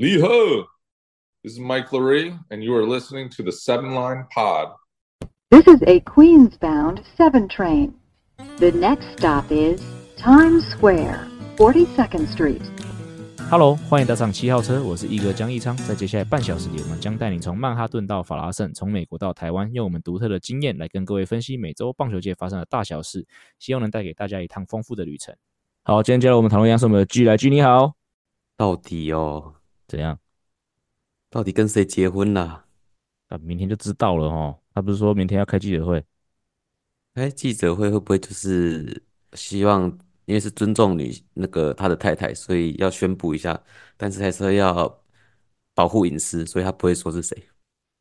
[0.00, 0.64] Lee Ho,
[1.44, 4.74] this is Mike Laree, and you are listening to the Seven Line Pod.
[5.52, 7.94] This is a Queens-bound 7 train.
[8.58, 9.80] The next stop is
[10.16, 12.62] Times Square, 42nd Street.
[13.48, 15.76] Hello，欢迎搭上七号车，我是一哥江一昌。
[15.76, 23.24] 在接下来半小时里，我们将带你从曼哈顿到法拉盛，从美国到台湾，用我们独特的经验来跟各位分析每周棒球界发生的大小事，
[23.60, 25.32] 希望能带给大家一趟丰富的旅程。
[25.84, 27.94] 好，今天接下来我们讨论一样是我们的 G 来 G，你好，
[28.56, 29.54] 到底哦。
[29.86, 30.18] 怎样？
[31.30, 32.64] 到底跟谁结婚啦？
[33.28, 34.58] 啊，明天就知道了哦。
[34.72, 36.04] 他不是说明天要开记者会？
[37.14, 39.02] 哎记者会会不会就是
[39.34, 39.86] 希望，
[40.24, 43.60] 因为是尊重女那个他的太太，所以要宣布一下，
[43.96, 45.02] 但是还是要
[45.74, 47.36] 保护隐私，所以他不会说是谁。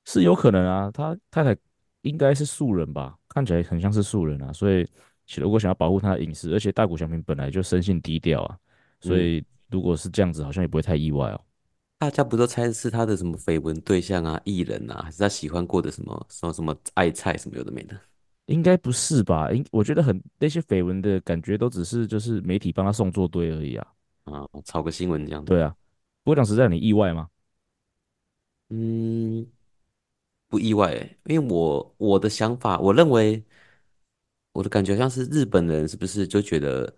[0.05, 1.55] 是有可能啊，他太太
[2.01, 3.17] 应该是素人吧？
[3.29, 4.87] 看起来很像是素人啊，所以
[5.37, 8.57] 如果想要保护他的隐私，而且大谷翔平本来就生性低调啊，
[8.99, 11.41] 所以如果是这样子，好像也不会太意外哦。
[12.03, 17.97] 大家不都猜是他的什么绯闻对象啊、艺人啊，还是他喜欢过的什么什么什么爱菜什么有的没的？
[18.47, 19.49] 应该不是吧？
[19.53, 23.87] 应我觉得很那些绯闻的感觉都只是就是媒体帮他送作堆而已啊。
[24.25, 25.45] 啊，炒个新闻这样。
[25.45, 25.73] 对啊，
[26.25, 27.29] 不过讲实在，你意外吗？
[28.67, 29.47] 嗯，
[30.49, 33.41] 不意外欸，因为我我的想法，我认为
[34.51, 36.93] 我的感觉像是日本人是不是就觉得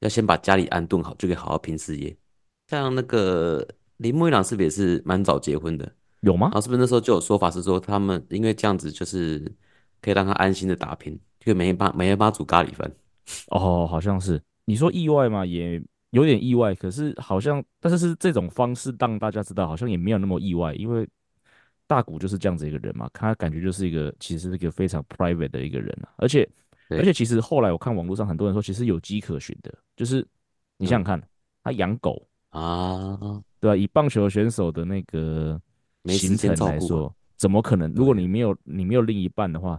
[0.00, 2.16] 要先把家里安顿好，就可以好好拼事业，
[2.66, 3.64] 像那个。
[4.00, 5.90] 铃木一朗是不是也是蛮早结婚的？
[6.20, 6.46] 有吗？
[6.46, 9.38] 然后是不是那时候就有说法是说，他们因为这样子就是
[10.00, 12.90] 可以让他安心的打拼，就每天帮每天帮他煮咖喱饭。
[13.48, 14.40] 哦，好像是。
[14.64, 16.74] 你说意外嘛，也有点意外。
[16.74, 21.06] 可是好像，但是是这种方式让大家知道，好像也没有那么意外，因为
[21.86, 26.08] 大谷就是这样子一个人嘛，他感觉就是一个其实是一个非常 private 的一个人啊。
[26.16, 26.48] 而且
[26.88, 30.26] 而且其实后来我看网络上很多人说，其实有迹可循的，就是
[30.78, 31.28] 你想想看，嗯、
[31.64, 33.42] 他养狗啊。
[33.60, 35.60] 对啊，以棒球选手的那个
[36.06, 37.92] 行程来说，怎么可能？
[37.92, 39.78] 如果你没有你没有另一半的话，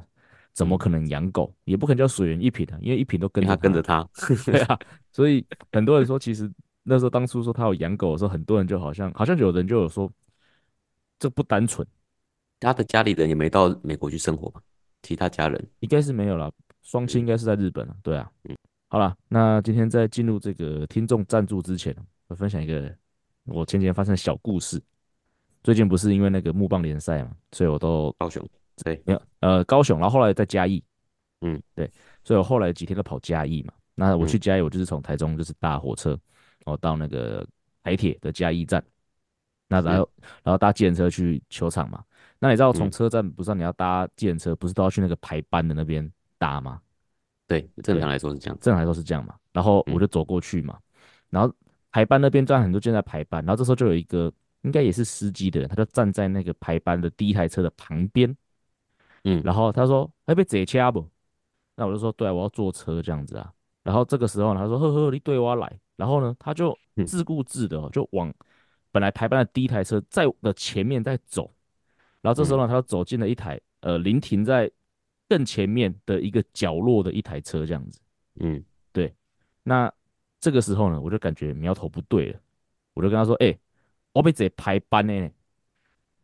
[0.54, 1.52] 怎么可能养狗？
[1.64, 4.08] 也不可能叫水源一品啊，因为一品都跟着他，跟着他。
[4.46, 4.78] 对啊，
[5.12, 6.52] 所以很多人说，其实
[6.84, 10.12] 那时候当初说他有养狗的时候，很多人就好像好像有人就有说，
[11.18, 11.86] 这不单纯。
[12.60, 14.62] 他的家里人也没到美国去生活吧？
[15.02, 16.52] 其他家人应该是没有了，
[16.84, 17.96] 双亲应该是在日本啊。
[18.04, 18.56] 对啊，嗯，
[18.90, 21.96] 好了，那今天在进入这个听众赞助之前，
[22.28, 22.96] 我分享一个。
[23.46, 24.82] 我前几天发生小故事，
[25.64, 28.48] 最近不是因为那个木棒联赛嘛，所以我都高雄
[28.84, 30.84] 对，没有呃高雄，然后后来在嘉义，
[31.42, 31.92] 嗯对，
[32.24, 33.74] 所以我后来几天都跑嘉义嘛。
[33.96, 36.12] 那我去嘉义，我就是从台中就是搭火车，
[36.66, 37.46] 然后到那个
[37.84, 38.84] 台铁的嘉义站，
[39.68, 40.10] 那然后
[40.44, 42.04] 然后搭计程车去球场嘛。
[42.40, 46.80] 那你知道从车站不是你要搭计程车，不是都要去那个排班的那边搭吗？
[47.48, 49.36] 对，正常来说是这样，正常来说是这样嘛。
[49.52, 50.80] 然后我就走过去嘛，
[51.30, 51.54] 然后。
[51.92, 54.32] 排班那边站很多，正在排班，然后这时候就有一个
[54.62, 58.34] 应该也是司机的人，他就站在那个排班的第一台车的旁边，
[59.26, 61.06] 嗯，然后他说：“要被贼掐不？”
[61.76, 63.52] 那我就说：“对啊，我要坐车这样子啊。”
[63.84, 68.34] 然后这个时候呢，他说：“呵呵，你对我来。”然后呢，他就自顾自的就往
[68.92, 71.52] 本来排班的第一台车在的前面在走，
[72.22, 74.72] 然后这时候呢，他就走进了一台呃临停在
[75.28, 78.00] 更前面的一个角落的一台车这样子，
[78.40, 78.64] 嗯，
[78.94, 79.14] 对，
[79.64, 79.92] 那。
[80.42, 82.40] 这个时候呢，我就感觉苗头不对了，
[82.96, 83.60] 我就跟他说：“哎、欸，
[84.12, 85.30] 我被贼排班呢。”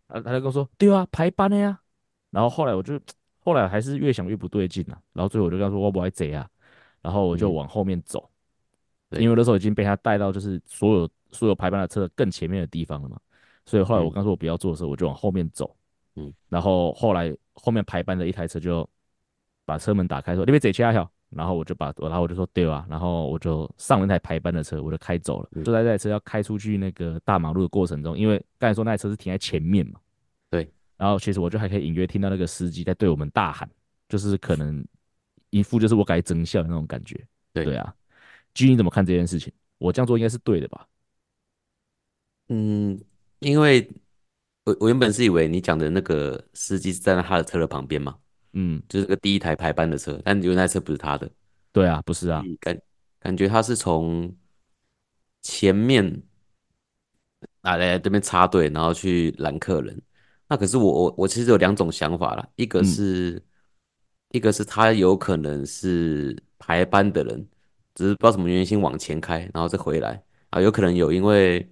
[0.08, 1.80] 啊，他就跟我说：“对啊，排班的呀。”
[2.32, 3.00] 然后后来我就，
[3.40, 5.00] 后来还是越想越不对劲了。
[5.14, 6.50] 然后最后我就跟他说：“我不爱贼啊。”
[7.02, 8.30] 然后我就往后面走，
[9.12, 13.20] 嗯、因为那时候已经被他带到就是所有所有排班的车更前面的地方了嘛。
[13.66, 15.74] 所以后来我刚说我不要坐的时候，我就往后面走。
[16.16, 18.90] 嗯，然后后来后面排班的一台车就
[19.64, 25.50] 把车门打开说：“你被贼掐掉。”然后我就把，然后我就说对吧，然后我就上了那台排班的车，我就开走了。
[25.64, 30.00] 就在这台车要开出去那个大马路的过程中，因为刚才说那台车是停在前面嘛，
[30.50, 30.70] 对。
[30.96, 33.70] 然后其实我就还可以隐约听到那个司机在对我们大喊，
[34.10, 34.84] 就是可能
[35.52, 37.24] 一副就是我该真笑的那种感觉。
[37.54, 37.94] 对对啊
[38.54, 39.54] ，G 你怎么看这件事情？
[39.78, 40.88] 我这样做应该是对的吧？
[42.50, 43.00] 嗯，
[43.40, 43.88] 因为
[44.64, 48.18] 我我原本是以为你讲的那个司机是站在他的车的旁边嘛。
[48.54, 51.30] 嗯，就是个第一台排班的车，但原来车不是他的。
[51.72, 52.80] 对啊，不是啊，感
[53.20, 54.34] 感觉他是从
[55.42, 56.24] 前面
[57.62, 60.02] 啊来这边插队，然后去拦客人。
[60.48, 63.42] 那可是我我我其实有两种想法啦，一个是、嗯、
[64.32, 67.48] 一个是他有可能是排班的人，
[67.94, 70.24] 只是不知道什么原因先往前开，然后再回来。
[70.50, 71.70] 啊，有可能有因为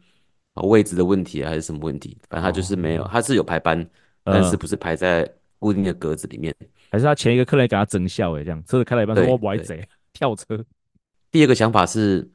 [0.56, 3.90] 位置的问题还是什么问题，反正他就是没有，哦、他是有排班，
[4.24, 5.24] 但是不是排在
[5.60, 6.56] 固定的格子里面。
[6.92, 10.64] 还是他前一个客人给他整笑诶，这样车子开了一半说我不爱贼 跳车。
[11.32, 12.30] 第二个想法是，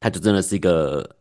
[0.00, 1.16] 他就真的是一个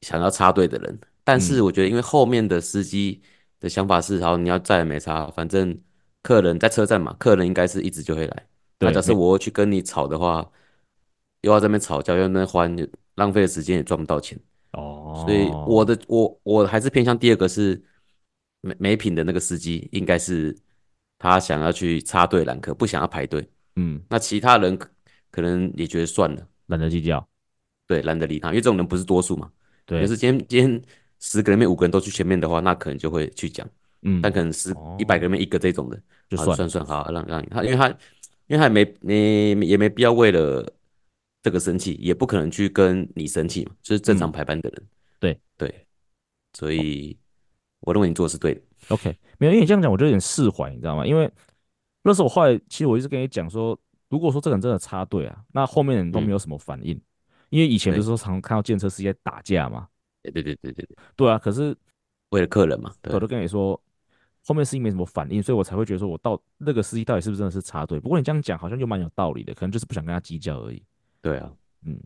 [0.00, 3.22] 想要插队的人，但是我觉得，因为后面的司机
[3.60, 5.78] 的想法是，好，你要再也没插，反正
[6.22, 8.46] 客人在车站嘛，客人应该是一直就会来。
[8.80, 10.44] 那假设我去跟你吵的话，
[11.42, 12.76] 又要在那边吵架，又在那边欢，
[13.14, 14.38] 浪费的时间也赚不到钱。
[14.72, 17.80] 哦，所以我的我我还是偏向第二个是
[18.66, 20.56] 没没品的那个司机，应该是
[21.18, 23.48] 他想要去插队揽客，不想要排队。
[23.76, 24.76] 嗯，那其他人
[25.30, 27.26] 可能也觉得算了，懒得计较。
[27.86, 29.50] 对，懒得理他，因为这种人不是多数嘛。
[29.84, 30.82] 对，可是今天今天
[31.20, 33.68] 十个人里面五个人都去前面的话，那可能就会去讲。
[34.02, 37.96] 嗯，但可能十一百个里面一个这种的，就算算算好，让让他，因为他因
[38.48, 40.68] 为他也没没也没必要为了
[41.42, 44.82] 这个生气，也不可能去跟你生气嘛，就是正常排班的人。
[44.82, 44.88] 嗯、
[45.20, 45.86] 对对，
[46.54, 47.16] 所以
[47.80, 48.60] 我认为你做的是对的。
[48.88, 51.06] OK，没有，因为你这样讲，我就有点释怀，你知道吗？
[51.06, 51.30] 因为
[52.02, 53.78] 那时候我后来其实我一直跟你讲说，
[54.08, 56.94] 如果说这个人真的插队啊，那后面人都没有什么反应。
[56.96, 57.02] 嗯
[57.48, 59.86] 因为以前不是说常看到见车司机在打架嘛？
[60.20, 61.38] 对对对对对对，对啊。
[61.38, 61.74] 可是
[62.30, 63.80] 为了客人嘛，对，我都跟你说，
[64.44, 68.00] 后面司机没什么反应，所以我才会觉得说我到那个司机到底是不是真的是插队？
[68.00, 70.82] 不过你这样讲好像就蛮有道理的，可能就是不想跟他计较而已。
[71.22, 71.52] 对啊，
[71.84, 71.96] 嗯，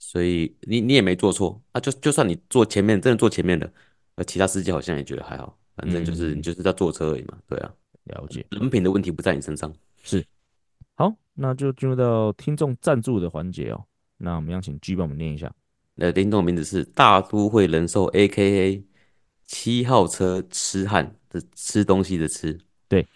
[0.00, 3.72] 所以你你也没做错啊，就就算你坐前面，真的坐前面的，
[4.16, 7.38] 呃，其他司机好像也觉得还好，反正就是你就是在坐车而已嘛。
[7.46, 7.72] 对啊，
[8.04, 9.72] 了解，人品的问题不在你身上。
[10.02, 10.24] 是，
[10.94, 13.84] 好，那就进入到听众赞助的环节哦。
[14.16, 15.52] 那我们要请 G 帮我们念一下。
[15.94, 18.84] 那，听众名字是大都会人寿 A.K.A
[19.44, 22.58] 七号车痴汉的吃东西的吃。
[22.88, 23.06] 对，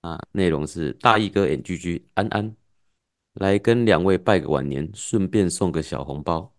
[0.00, 2.54] 啊，内容是大义哥 and GG 安安
[3.34, 6.52] 来跟两位拜个晚年，顺便送个小红包。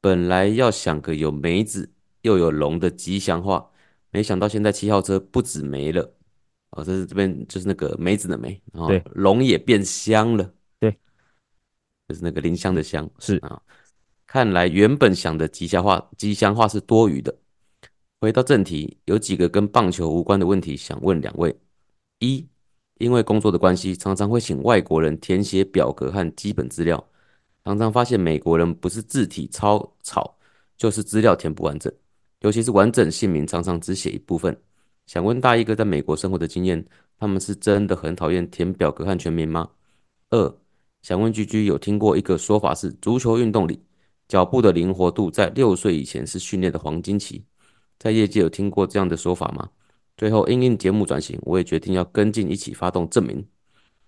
[0.00, 1.90] 本来要想个有梅子
[2.22, 3.68] 又有龙的吉祥话，
[4.10, 6.02] 没想到现在七号车不止没了，
[6.70, 10.52] 哦，这是这边就是那个梅子的梅，然后龙也变香了。
[10.80, 10.96] 对
[12.08, 13.60] 就是那个林香的香，是啊，
[14.26, 17.36] 看来原本想的吉祥话，吉祥话是多余的。
[18.20, 21.56] 回到正题，有几个跟棒球无关的问题想问两位：
[22.18, 22.44] 一，
[22.98, 27.08] 因为工作的关系，常常会请外国人填写表格和基本资料，
[27.64, 30.36] 常常发现美国人不是字体超草，
[30.76, 31.92] 就是资料填不完整，
[32.40, 34.56] 尤其是完整姓名，常常只写一部分。
[35.06, 36.84] 想问大义哥在美国生活的经验，
[37.18, 39.68] 他们是真的很讨厌填表格和全名吗？
[40.30, 40.58] 二。
[41.00, 43.80] 想问居居有听过一个说法是，足球运动里
[44.26, 47.44] 脚步的灵活度在六岁以前是训练的黄金期，
[48.00, 49.70] 在业界有听过这样的说法吗？
[50.16, 53.46] 最后因应节目转型，我也决定要跟进一起发动证明。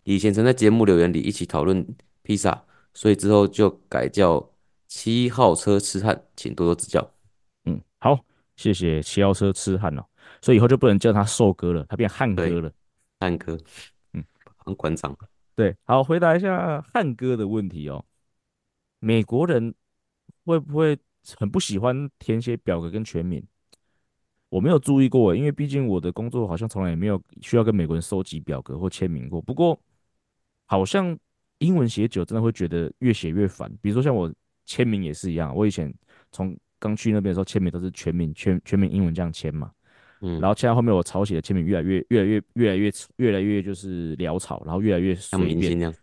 [0.03, 1.87] 以前曾在节目留言里一起讨论
[2.23, 2.61] 披萨，
[2.93, 4.51] 所以之后就改叫
[4.89, 7.09] 七号车痴汉，请多多指教。
[8.01, 8.25] 嗯，好，
[8.57, 10.05] 谢谢七号车痴汉哦，
[10.41, 12.73] 所以以后就不能叫他瘦哥了，他变汉哥了，
[13.19, 13.57] 汉哥，
[14.13, 14.25] 嗯，
[14.57, 15.17] 汉馆长。
[15.55, 18.05] 对，好，回答一下汉哥的问题哦。
[18.99, 19.75] 美国人
[20.45, 20.99] 会不会
[21.37, 23.43] 很不喜欢填写表格跟全名？
[24.49, 29.41] 我没有注意过，因为毕竟我的工作好像从来也没有需要跟美国人收集表格或签名过。
[29.41, 29.81] 不过，
[30.67, 31.17] 好像
[31.59, 33.71] 英文写久真的会觉得越写越烦。
[33.81, 34.33] 比如说像我
[34.65, 35.93] 签名也是一样，我以前
[36.33, 39.71] 从刚去那边的时候签名都是全名全全名英文这样签嘛。
[40.23, 45.95] 嗯，然后现在后面我草写的签名越来越越来越越来越越来越就是潦草，然后越来越随便。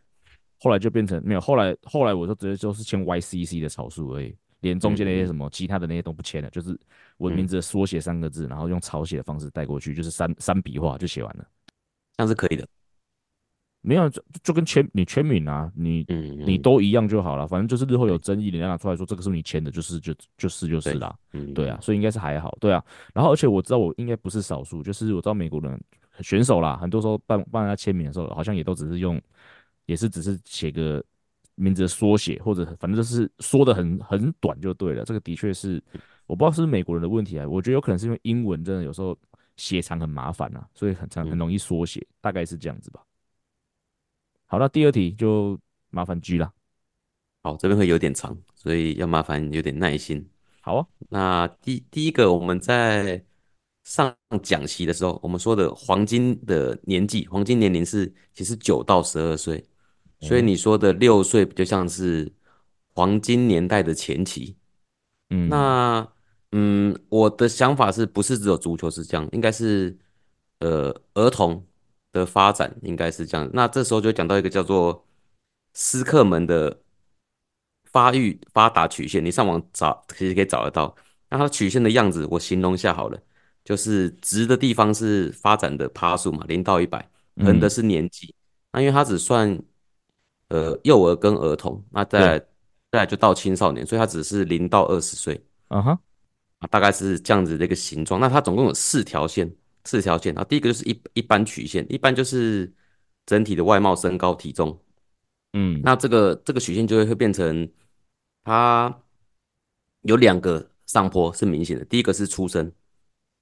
[0.60, 6.76] 后来就变成没有，后来后来我就直接就是签 YCC 的草书而已，连中间那些什么其他的那些都不签了，就是
[7.18, 11.46] 我的名字的缩写三个字，然后用草写的方式带过去，就是三三笔画就写完了，
[12.18, 12.68] 这样是可以的。
[13.82, 22.84] 没有，就就跟签你签名啊，你嗯嗯你都一样就好了，反正就是日后有争议，人家拿出来说这个是你签的，就是就就是就是啦，嗯，对啊，所以应该是还好，对啊。
[23.14, 25.80] 然后而且我知道我应该不是少数，就是我知道美国人
[26.22, 29.22] 选手啦，很多时候办办人家签名的时候，好像也都只是用，
[29.86, 31.02] 也是只是写个
[31.56, 35.06] 名字的缩写，或者反正就是缩的很很短就对了。
[35.06, 35.82] 这个的确是
[36.26, 39.18] 我不知道是不是美国人的问题啊，我觉得有可能是因为英文真的有时候
[39.56, 43.02] 写长很麻烦啊，所以很长很容易缩写，大概是这样子吧。
[44.50, 46.50] 好，那第二题就麻烦 G 了。
[47.44, 50.26] 好，这边会有点长，所以要麻烦有点耐心。
[50.62, 53.22] 好啊，那第第一个，我们在
[53.84, 59.62] 上讲席的时候，我们说的黄金的年纪，黄金年龄是其实九到十二岁，
[60.22, 62.32] 所以你说的六岁比较像是
[62.94, 64.56] 黄金年代的前期。
[65.30, 66.08] 嗯，那
[66.54, 69.28] 嗯，我的想法是不是只有足球是这样？
[69.34, 69.98] 应该是
[70.60, 71.62] 呃儿童。
[72.12, 75.06] 的发展应该是这样，那这时候就讲到一个叫做
[75.74, 76.80] 斯克门的
[77.92, 80.96] 发育发达曲线，你上网找其实可以找得到。
[81.30, 83.20] 那它曲线的样子我形容一下好了，
[83.64, 88.34] 就是直的地方是发展的趴数嘛，零到一百，横的是年纪。
[88.72, 89.60] 那因为它只算
[90.50, 92.40] 呃幼儿跟儿童，那再来
[92.92, 95.44] 再来就到青少年，所以它只是零到二十岁。
[95.68, 96.00] 啊哈，
[96.60, 98.22] 啊，大概是这样子的一个形状。
[98.22, 99.54] 那它总共有四条线，
[99.88, 100.44] 四条线啊。
[100.44, 102.72] 第一个就是一一般曲线，一般就是
[103.26, 104.78] 整体的外貌、身高、体重。
[105.54, 107.68] 嗯，那这个这个曲线就会会变成
[108.44, 109.02] 它
[110.02, 112.72] 有两个上坡是明显的，第一个是出生，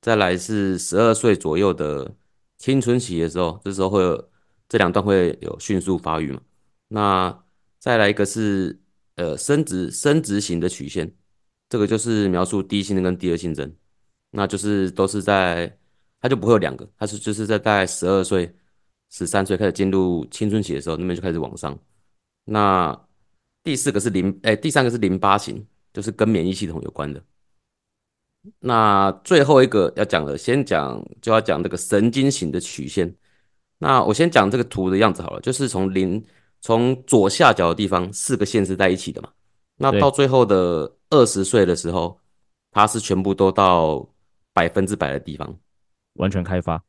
[0.01, 2.15] 再来是十二岁左右的
[2.57, 4.29] 青春期的时候，这时候会有
[4.69, 6.41] 这两段会有迅速发育嘛。
[6.87, 7.43] 那
[7.79, 8.79] 再来一个是
[9.15, 11.13] 呃生殖生殖型的曲线。
[11.67, 13.75] 这个就是描述第一性征跟第二性征，
[14.29, 15.79] 那就是都是在，
[16.22, 18.51] 它就不会有两个，他是就是在大概十二岁、
[19.12, 21.77] 十三岁开始进入青春期的时候，那边就开始往上。
[22.43, 23.00] 那
[23.63, 27.24] 第四个是淋，哎，第三个是淋巴型，就是跟免疫系统有关的。
[28.60, 33.15] 那最后一个要讲的，先讲就要讲这个神经型的曲线。
[33.79, 36.24] 那我先讲这个图的样子好了，就是从零
[36.62, 39.29] 从左下角的地方四个线是在一起的嘛。
[39.77, 42.19] 那到最后的二十岁的时候，
[42.72, 44.07] 它是全部都到
[44.53, 45.57] 百分之百的地方，
[46.15, 46.84] 完全开发。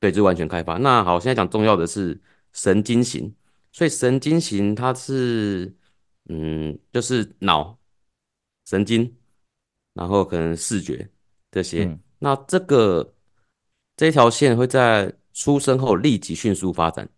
[0.00, 0.76] 对，就完全开发。
[0.78, 2.20] 那好，现在讲重要的是
[2.52, 3.32] 神经型，
[3.72, 5.72] 所以神经型它是，
[6.28, 7.78] 嗯，就是脑、
[8.66, 9.14] 神经，
[9.94, 11.08] 然后可能视觉
[11.50, 11.84] 这些。
[11.84, 13.14] 嗯、那这个
[13.96, 17.08] 这条线会在出生后立即迅速发展，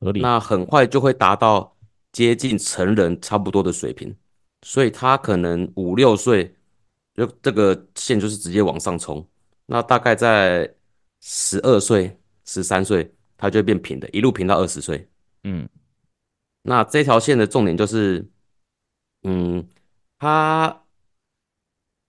[0.00, 0.20] 合理。
[0.20, 1.76] 那很快就会达到。
[2.12, 4.12] 接近成人差不多的水平，
[4.62, 6.52] 所以他可能五六岁
[7.14, 9.24] 就这个线就是直接往上冲，
[9.72, 10.74] 那大概在
[11.20, 15.08] 十二岁、十三岁，它就会变平的，一路平到二十岁。
[15.44, 15.68] 嗯，
[16.62, 18.28] 那这条线的重点就是，
[19.22, 19.64] 嗯，
[20.18, 20.82] 它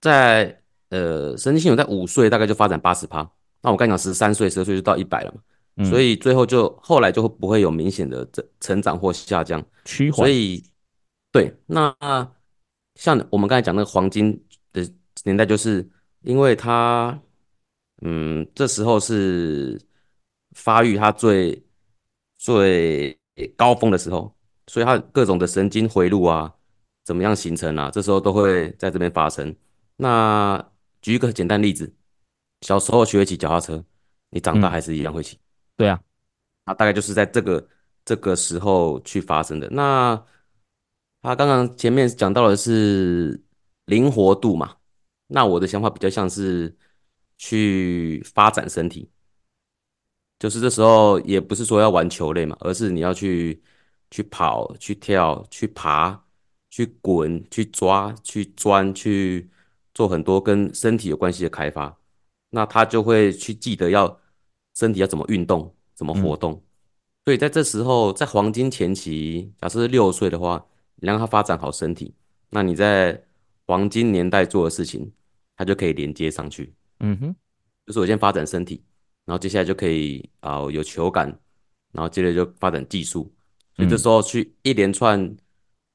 [0.01, 5.85] 在呃神经系统在五岁大概就发展八十趴，那我刚讲十三岁、十二岁就到一百了嘛。
[5.85, 10.17] 所以最后就后来就会不会有明显的成成长或下降，趋缓。
[10.17, 10.63] 所以
[11.31, 11.95] 对，那
[12.95, 14.81] 像我们刚才讲那个黄金的
[15.23, 15.87] 年代，就是
[16.23, 17.17] 因为它，
[18.01, 19.79] 嗯，这时候是
[20.51, 21.63] 发育它最
[22.37, 23.19] 最
[23.55, 24.35] 高峰的时候，
[24.67, 26.53] 所以它各种的神经回路啊，
[27.03, 29.55] 怎么样形成啊，这时候都会在这边发生。
[29.95, 30.63] 那
[31.01, 31.93] 举一个简单例子，
[32.61, 33.83] 小时候学会骑脚踏车，
[34.29, 35.35] 你长大还是一样会骑。
[35.35, 35.39] 嗯
[35.77, 35.99] 对啊，
[36.65, 37.67] 那大概就是在这个
[38.05, 39.67] 这个时候去发生的。
[39.71, 40.21] 那
[41.23, 43.41] 他刚刚前面讲到的是
[43.85, 44.75] 灵活度嘛，
[45.25, 46.75] 那我的想法比较像是
[47.41, 49.09] 去发展身体，
[50.37, 53.59] 就是这时候也不是说要玩球类嘛，而是你要去
[54.11, 56.23] 去跑、去跳、去爬、
[56.69, 59.49] 去滚、去抓、去钻、去
[59.95, 61.97] 做很多跟身体有关系的开发，
[62.51, 64.19] 那他就会去记得要。
[64.73, 66.53] 身体要怎么运动，怎么活动？
[66.53, 66.61] 嗯、
[67.25, 72.15] 所以在这时候，在黄金前期，假设是六岁的话，你让他发展好身体，
[72.51, 73.21] 那你在
[73.67, 75.11] 黄金年代做的事情，
[75.57, 76.73] 他就可以连接上去。
[77.01, 77.35] 嗯哼，
[77.85, 78.83] 就是我先发展身体，
[79.25, 81.27] 然后接下来就可以啊、呃、有球感，
[81.91, 83.31] 然后接着就发展技术。
[83.75, 85.35] 所以这时候去一连串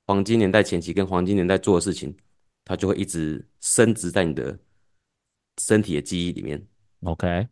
[0.07, 2.15] 黄金年代前期跟黄金年代做的事情，
[2.65, 4.59] 它就会一直升值在你的
[5.61, 6.61] 身体的记忆里面。
[7.03, 7.49] OK。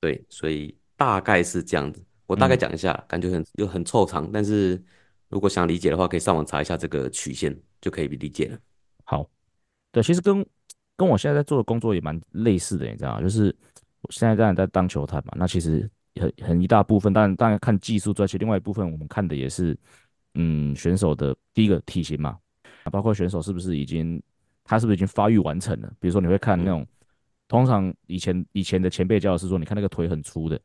[0.00, 2.04] 对，所以大概是这样子。
[2.26, 4.82] 我大概讲一下，嗯、感觉很又很凑长，但是
[5.28, 8.58] 如果想理解的话，可以上网查一下这个曲线，就可以理解了。
[9.04, 9.28] 好，
[9.90, 10.44] 对，其实跟
[10.96, 13.20] 跟我现在在做的工作也蛮类似的，你知道吗？
[13.20, 13.54] 就是
[14.02, 15.88] 我现在当然在当球探嘛，那其实
[16.20, 19.76] 很很一大部分，当然当然看技术，而且另外一部分我们看的也是，
[20.34, 22.38] 嗯，选手的第一个体型嘛，
[22.90, 24.22] 包括选手是不是已经
[24.64, 25.92] 他是不是已经发育完成了？
[26.00, 26.80] 比如说你会看那种。
[26.82, 26.86] 嗯
[27.46, 30.58] 通常以前以前的前辈教的是说，你看那个腿很粗的，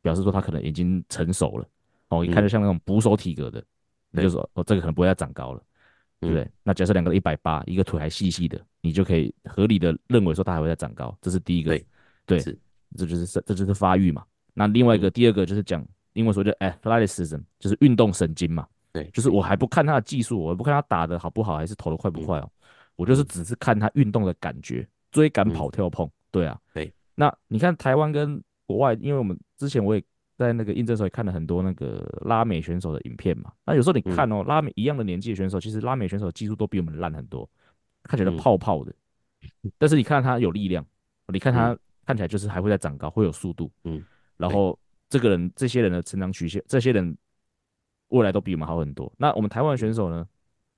[0.00, 1.68] 表示说他可能已经成熟了。
[2.08, 3.62] 哦，一看就像那种捕手体格的，
[4.10, 5.62] 你就说哦，这个可能不会再长高了，
[6.18, 6.50] 对不对？
[6.62, 11.78] 那假设两个一百八，一个腿还细细的，你就可以合理的认为说他还会再长高，这是第一个。
[12.24, 12.40] 对，
[12.96, 14.24] 这就是这就是发育嘛。
[14.54, 18.66] 那另外一个第二个就是讲英文说叫 athleticism，就是运动神经嘛。
[18.92, 22.50] 对，就是我还不看他的技术，我不看他打的好不好，还是投的快不快哦，
[22.96, 24.88] 我就是只是看他运动的感觉。
[25.10, 26.92] 追赶跑跳碰，嗯、对啊，对。
[27.14, 30.02] 那你看台湾跟国外，因为我们之前我也
[30.36, 33.50] 在那个印证候也看了很多那个拉美选手的影片嘛。
[33.64, 37.48] 那有时候你看哦，嗯、拉美一样的年纪的选手，其实拉美选手技术都比我们烂很多，
[38.08, 38.92] 看起来泡泡的。
[39.62, 40.84] 嗯、但是你看他有力量，
[41.32, 43.70] 你看他看起来就是还会再长高，会有速度。
[43.84, 44.04] 嗯。
[44.36, 44.76] 然后
[45.08, 47.16] 这个人这些人的成长曲线，这些人
[48.08, 49.12] 未来都比我们好很多。
[49.16, 50.26] 那我们台湾选手呢？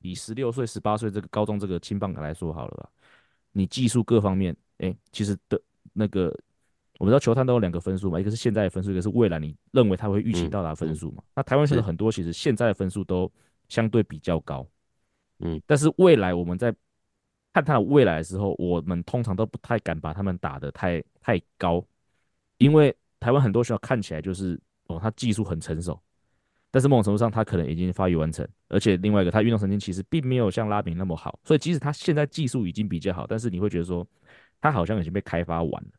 [0.02, 2.88] 以十六岁、十八岁这个高中这个青棒来说好了吧。
[3.52, 5.60] 你技术各方面，哎、欸，其实的
[5.92, 6.34] 那个，
[6.98, 11.18] 我们知道球探都有两个分数嘛，一个是现在的分数，一个是未来你认为他会预期到达分数嘛。
[11.18, 13.30] 嗯嗯、那台湾选手很多其实现在的分数都
[13.68, 14.66] 相对比较高，
[15.40, 16.74] 嗯，但是未来我们在
[17.52, 21.84] 看他的未来的时候，我们通常都不太敢把他们打得太太高，
[22.58, 26.00] 因为台湾很多学校看起来就是哦，他技术很成熟，
[26.70, 34.06] 但是某种程度上他可能已经发育完成，而且另外一个他运动神经其实并没有像拉比那么好，所以即使他现在技术已经比较好，但是你会觉得说
[34.60, 35.90] 他好像已经被开发完了，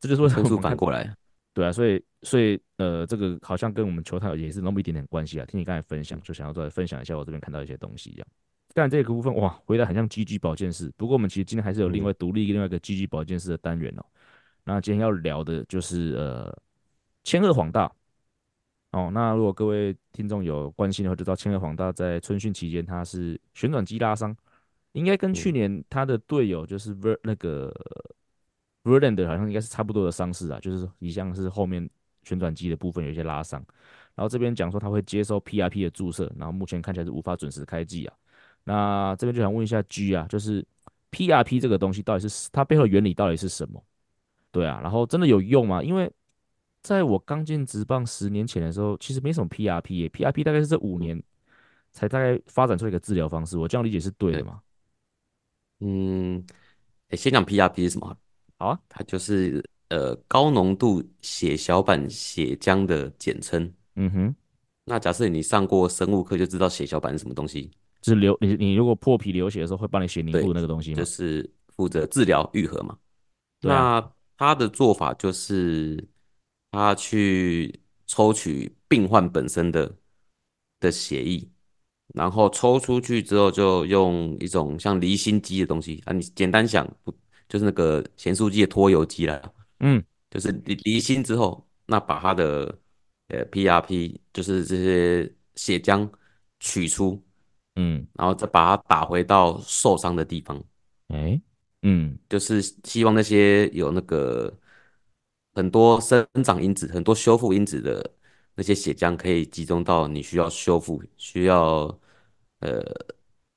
[0.00, 1.14] 这就是为什么反过来，
[1.54, 5.46] 对啊，所以所以呃，这个好像跟我们球探也是那么一点点关系啊。
[5.46, 8.26] 听你刚才分享，就想要再分享一下我这边看到一些东西一样。
[8.76, 10.92] 但这个部分哇，回答很像 GG 保健室。
[10.98, 14.04] 不过我们其实今天还是有另外独立另外一个 GG 保健室的单元哦。
[14.64, 16.54] 那今天要聊的就是呃
[17.24, 17.90] 千鹤黄大
[18.92, 19.10] 哦。
[19.14, 24.36] 那如果各位听众有关心的话，就知道千鹤黄大在春训期间他是旋转肌拉伤，
[24.92, 27.74] 应该跟去年他的队友就是 Ver 那个
[28.84, 31.88] Verlander 好像应该是差不多的伤势啊，就是一项是后面
[32.24, 33.64] 旋转肌的部分有一些拉伤。
[34.14, 38.14] 然后这边讲说他会接受 PRP 的注射，然后目前看起来是无法准时开季啊。
[38.68, 40.66] 那这边就想问一下 G 啊，就是
[41.12, 43.80] PRP 这个东西到底是它背后的原理到底是什么？
[44.50, 45.80] 对啊，然后真的有用吗？
[45.82, 46.12] 因为
[46.82, 51.22] 在我刚进职棒十年前的时候，其实没什么 PRP 耶，PRP 大概是这五年
[51.92, 53.56] 才大概发展出一个治疗方式。
[53.56, 54.60] 我这样理解是对的吗？
[55.80, 56.44] 嗯，
[57.12, 58.16] 先讲 PRP 是什么？
[58.58, 63.72] 好啊，它就是呃高浓度血小板血浆的简称。
[63.94, 64.34] 嗯哼，
[64.86, 67.70] 那假设你上过生物课，就知道血小板是什么东西。
[68.06, 70.96] 是流你你如果破皮流血的时候会帮你血凝固那个东西吗？
[70.96, 72.96] 就是负责治疗愈合嘛。
[73.60, 73.98] 对啊。
[73.98, 76.02] 那他的做法就是
[76.70, 79.92] 他去抽取病患本身的
[80.78, 81.48] 的血液，
[82.14, 87.12] 然后抽出去之后就用一种像离心机的东西啊，你简单想不
[87.48, 89.42] 就是那个咸酥鸡的脱油机啦？
[89.80, 92.78] 嗯，就是离离心之后，那把他的
[93.28, 96.08] 呃 PRP 就是这些血浆
[96.60, 97.20] 取出。
[97.78, 100.64] 嗯，然后再把它打回到受伤的地方，
[101.08, 101.38] 哎，
[101.82, 104.50] 嗯，就是希望那些有那个
[105.52, 108.10] 很多生长因子、很多修复因子的
[108.54, 111.82] 那些血浆，可以集中到你需要修复、需要
[112.60, 112.82] 呃，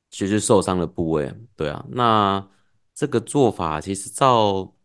[0.09, 1.33] 其实受伤的部位。
[1.55, 2.45] 对啊，那
[2.93, 4.75] 这个做法其实照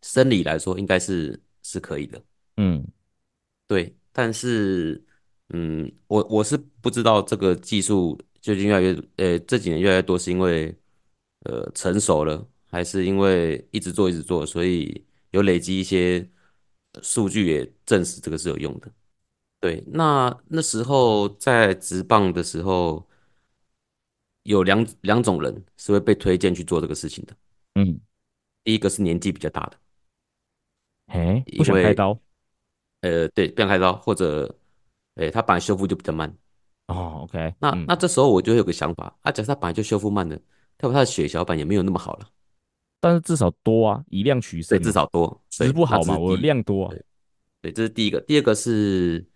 [0.00, 2.22] 生理来说应该是是可以的，
[2.56, 2.86] 嗯，
[3.66, 5.04] 对，但是
[5.50, 8.18] 嗯，我我是不知道这个技术。
[8.46, 10.72] 最近越来越，呃，这几年越来越多，是因为，
[11.40, 16.24] 呃，成熟了，还是因为一直做一直做，所以有累积一些
[17.02, 18.88] 数据也证实这个是有用的。
[19.58, 23.04] 对，那那时候在职棒的时候，
[24.44, 27.36] 有两两种人是会被推荐去做这个事情的。
[27.74, 27.98] 嗯，
[28.62, 29.76] 第一个是年纪比较大的，
[31.06, 32.16] 哎，不想开刀，
[33.00, 34.56] 呃，对，不想开刀，或者，
[35.16, 36.32] 哎，他本来修复就比较慢。
[36.86, 40.36] 哦，OK，那那这时候我就会有个想法，啊，假设他本来就修复慢的，
[40.76, 42.28] 代表他的血小板也没有那么好了，
[43.00, 47.04] 但是至少多啊，以量取胜，至少多，质不好嘛，我量多啊，对，
[47.62, 49.26] 对，这是第一个，第二个是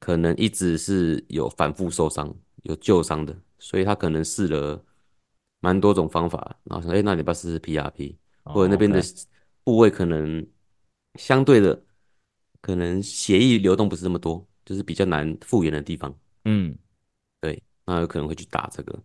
[0.00, 4.84] 可能一直是有反复受伤、有旧伤的，所以他可能试了
[5.60, 9.02] 蛮多种方法，然后说，哎，那你不要试试 PRP，或者那边的
[9.64, 10.46] 部位可能
[11.14, 11.82] 相对的，
[12.60, 16.76] 可能血液流动不是那么多，就是比较难复原的地方，嗯。
[17.40, 18.98] 对，那有可能会去打这个。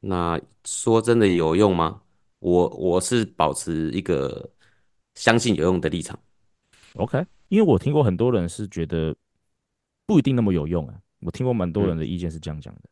[0.00, 2.02] 那说真的有用吗？
[2.38, 4.50] 我我是保持一个
[5.14, 6.18] 相信有用的立场。
[6.94, 9.14] OK，因为我听过很多人是觉得
[10.06, 10.94] 不一定那么有用啊。
[11.20, 12.80] 我听过蛮多人的意见是这样讲的。
[12.84, 12.90] 嗯。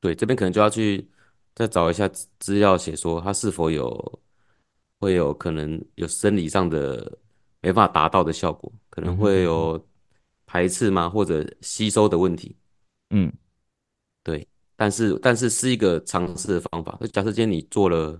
[0.00, 1.06] 对，这边可能就要去
[1.54, 2.08] 再找一下
[2.38, 4.20] 资料，写说它是否有
[5.00, 7.18] 会有可能有生理上的
[7.60, 9.87] 没办法达到的效果，可能会有
[10.48, 11.10] 排斥吗？
[11.10, 12.56] 或者吸收的问题。
[13.10, 13.30] 嗯，
[14.24, 16.96] 对，但是但是是一个尝试的方法。
[16.98, 18.18] 那假设今天你做了，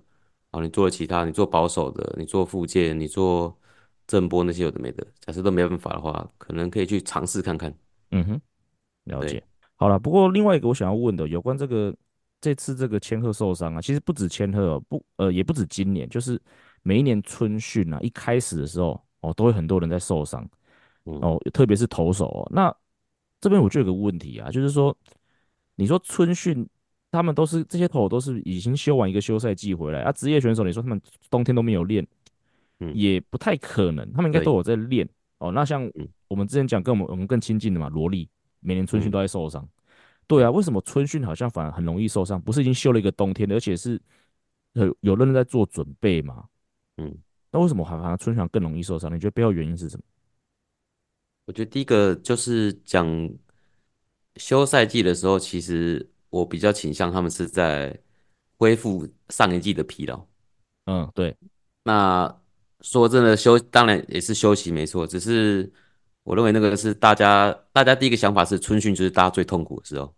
[0.51, 3.59] 啊，你做了其他，你做保守的，你做附件，你做
[4.07, 7.75] 震波那些有的没的，假设都没办法的话，可能可以去尝试看看。
[8.11, 8.41] 嗯哼，
[9.05, 9.43] 了解。
[9.77, 11.95] 好了，不过另外一个我想要问的，有关这个
[12.41, 16.41] 这次这个千鹤受伤啊，其实不止千鹤哦，不呃也不止今年，就是
[16.83, 20.49] 每一年春训啊，一开始的时候哦，都会很多人在受伤，
[21.21, 22.75] 哦，特别是投手哦，那。
[23.41, 24.93] 这边我就有个问题啊，就是说，
[25.77, 26.69] 你说春训，
[27.09, 32.05] 他们都是这些投手都是已经休完一个休赛季回来啊，职业选手你说他们冬天都没有练，
[32.95, 35.53] 也不太可能，他们应该都有在练哦。
[35.53, 35.89] 那像
[36.27, 39.65] 我们之前讲跟我们我们更亲近的嘛，罗莉每年春训都在受伤，
[40.27, 42.41] 对啊，为什么春训好像反而很容易受伤？
[42.41, 44.03] 不是已经休了一个冬天的，而且是
[44.73, 46.45] 有有人在做准备嘛？
[46.97, 47.17] 嗯，
[47.53, 49.15] 那为什么好像春训更容易受伤？
[49.15, 50.03] 你觉得背后原因是什么？
[51.49, 53.09] 我觉得第一个就是讲
[54.37, 57.99] 休赛季的时候，其实我比较倾向他们是在
[58.59, 60.23] 恢复上一季的疲劳。
[60.85, 61.35] 嗯，对。
[61.85, 62.43] 那
[62.83, 65.73] 说真的休，当然也是休息没错，只是
[66.23, 70.15] 我认为那个是大家大家第一个想法是春训就是大家最痛苦的时候。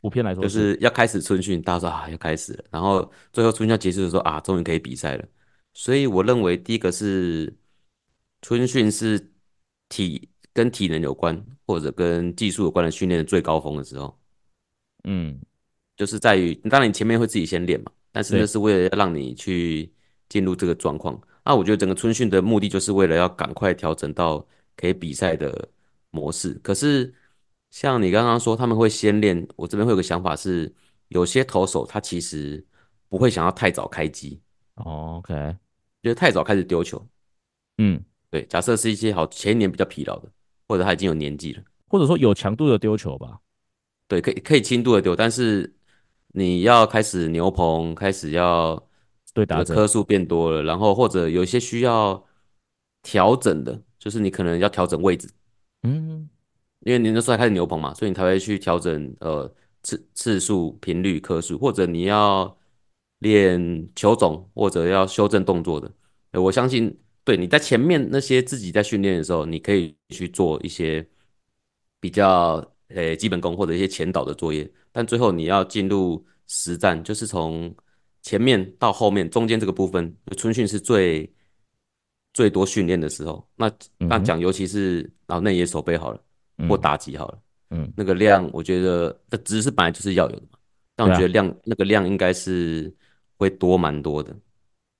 [0.00, 5.24] 普遍来说，就是要开始春训，大家说啊要开始了，然后最后春训要结束的时候啊，终于可以比赛了。
[5.72, 7.56] 所以我认为第一个是
[8.42, 9.32] 春训是
[9.88, 14.18] 体跟体能有关，或者跟技术有关的训练的最高峰的时候。
[15.04, 15.40] 嗯，
[15.96, 19.92] 就是在于，当然你前面会自己先练嘛，但是那是为了要让你去
[20.28, 21.20] 进入这个状况。
[21.44, 24.44] 那我觉得整个春训的目的就是为了要赶快调整到
[24.76, 25.68] 可以比赛的
[26.10, 26.54] 模式。
[26.54, 27.14] 可是
[27.70, 30.74] 像你刚刚说他们会先练，我这边会有个想法是，
[31.08, 32.66] 有些投手他其实
[33.08, 34.40] 不会想要太早开机。
[34.74, 35.56] 哦，OK，
[36.02, 37.06] 就是太早开始丢球。
[37.78, 40.28] 嗯，对，假设是一些好前一年比较疲劳的，
[40.68, 43.38] 或者他已经有年纪了，或者说有强度的丢球吧。
[44.08, 45.74] 对，可以可以轻度的丢，但是
[46.28, 48.80] 你要开始牛棚，开始要
[49.34, 52.24] 对打的颗数变多了，然后或者有一些需要
[53.02, 55.28] 调整的，就是你可能要调整位置，
[55.82, 56.28] 嗯，
[56.80, 62.56] 因为你那时候还开始牛棚嘛，所以你才会去调整呃次次数、频率、颗数，或者你要
[63.20, 65.90] 练球种或者要修正动作的，
[66.32, 71.06] 我相信对你在前面那些自己在训练的时候，你可以去做一些
[72.00, 72.64] 比较。
[72.88, 77.74] 呃，基本功或者一些前导的作业，但最后你要进入实战，就是从
[78.22, 81.28] 前面到后面中间这个部分，春训是最
[82.32, 83.44] 最多训练的时候。
[83.56, 86.22] 那那讲，尤其是然后内野手背好了，
[86.58, 90.56] 嗯、或打击好了，嗯，那个量，我觉得的值是本来就是要有的嘛。
[90.94, 92.94] 但我觉得量、啊、那个量应该是
[93.36, 94.32] 会多蛮多的，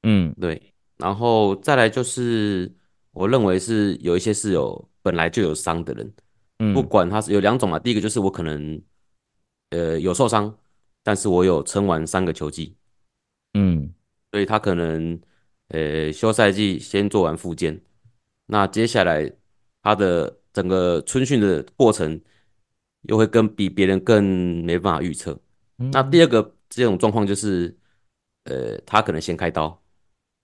[0.02, 0.60] 嗯，对。
[0.98, 2.72] 然后再来就是，
[3.12, 6.12] 我认为是有一些是有本来就有伤的人。
[6.72, 8.80] 不管他是有两种嘛，第一个就是我可能，
[9.68, 10.56] 呃，有受伤，
[11.02, 12.74] 但是我有撑完三个球季，
[13.52, 13.92] 嗯，
[14.32, 15.20] 所以他可能，
[15.68, 17.78] 呃，休赛季先做完复健，
[18.46, 19.30] 那接下来
[19.82, 22.18] 他的整个春训的过程
[23.02, 25.38] 又会跟比别人更没办法预测。
[25.76, 27.76] 那第二个这种状况就是，
[28.44, 29.78] 呃，他可能先开刀，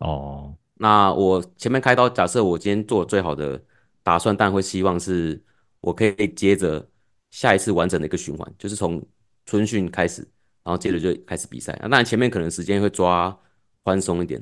[0.02, 3.60] 哦，那我前面开刀，假设我今天做最好的
[4.02, 5.42] 打算，但会希望是。
[5.84, 6.88] 我可以接着
[7.32, 9.04] 下一次完整的一个循环，就是从
[9.46, 10.22] 春训开始，
[10.62, 11.76] 然后接着就开始比赛。
[11.82, 13.36] 那当然前面可能时间会抓
[13.82, 14.40] 宽松一点，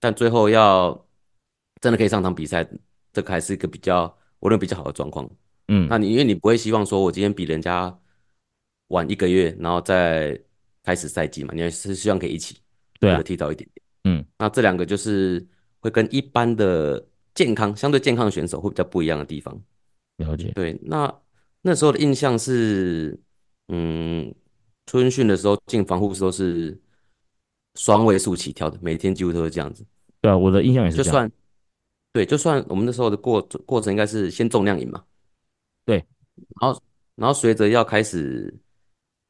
[0.00, 1.06] 但最后要
[1.82, 2.66] 真的可以上场比赛，
[3.12, 4.04] 这个还是一个比较
[4.38, 5.28] 我认为比较好的状况。
[5.68, 7.94] 嗯，那你因为你不会希望说我今天比人家
[8.88, 10.40] 晚一个月，然后再
[10.82, 11.52] 开始赛季嘛？
[11.54, 12.56] 你还是希望可以一起，
[12.98, 13.73] 对啊，提早一点点。
[14.04, 15.44] 嗯，那这两个就是
[15.80, 19.58] 会跟一般的健康相对健康的选手会比较不一样的地方。
[20.16, 21.12] 了解，对，那
[21.62, 23.18] 那时候的印象是，
[23.68, 24.32] 嗯，
[24.86, 26.78] 春训的时候进防护时候是
[27.74, 29.84] 双位数起跳的，每天几乎都是这样子。
[30.20, 31.06] 对啊，我的印象也是这样。
[31.06, 31.32] 就算
[32.12, 35.02] 对，就算我们那时候的过过程应该是先重量饮嘛，
[35.84, 35.96] 对，
[36.60, 36.82] 然后
[37.16, 38.54] 然后随着要开始，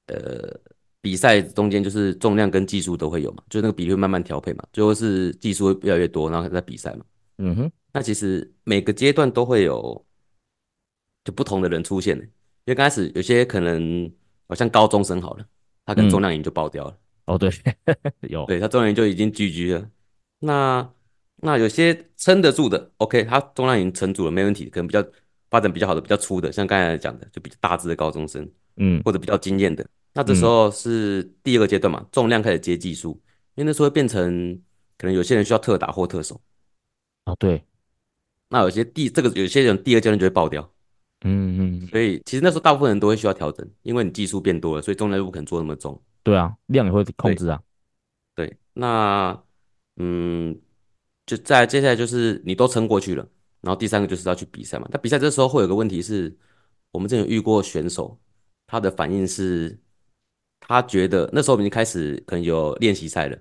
[0.08, 0.60] 呃，
[1.04, 7.04] 比赛中间就是重量跟技术都会有嘛，就那个比例会慢慢调配嘛，最后是技术会越来越多，然后在比赛嘛。
[7.38, 10.02] 嗯哼，那其实每个阶段都会有。
[11.26, 12.30] 就不同的人出现的，因
[12.66, 14.12] 为刚开始有些可能
[14.46, 15.46] 好像高中生好了，
[15.86, 16.90] 他可能重量已经就爆掉了。
[17.24, 17.50] 嗯、哦，对，
[18.28, 19.88] 有，对他重量就已经 GG 了。
[20.40, 20.86] 那
[21.36, 24.68] 那有些撑得住的，OK，他重量已经撑住了，没问题。
[24.68, 25.02] 可能比较
[25.48, 29.82] 发展比较好的、比较粗的，像刚才讲的，就比较大只的高中生，嗯，或者比较经验的。
[30.14, 33.20] 那这时候是第二个阶段嘛，重量开始接技术，
[33.56, 34.58] 因为那时候会变成
[34.96, 36.40] 可能有些人需要特打或特守。
[37.24, 37.62] 啊，对。
[38.48, 40.70] 那有些第这个有些人第二阶段就会爆掉。
[41.26, 46.00] 嗯嗯，所以其实那时候大部分人都会需要调整，因为你技术变多了，所以重量就不可能做那么重。
[46.22, 47.60] 对啊，量也会控制啊。
[48.34, 49.42] 对，对，那
[49.96, 50.60] 嗯，
[51.24, 53.26] 就在接下来就是你都撑过去了，
[53.62, 54.86] 然后第三个就是要去比赛嘛。
[54.92, 56.36] 那比赛这时候会有个问题是，
[56.92, 58.20] 我们之前有遇过选手，
[58.66, 59.78] 他的反应是，
[60.66, 63.38] 他觉得那时候已经开始可能有练习赛了，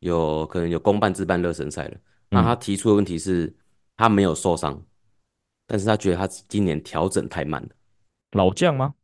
[0.00, 1.96] 有可能有公办自办热身赛了，
[2.30, 3.54] 那他提出的问题是，
[3.96, 4.80] 他没有受伤。
[5.66, 7.68] 但是他觉得他今年调整太慢了。
[8.32, 8.94] 老将吗？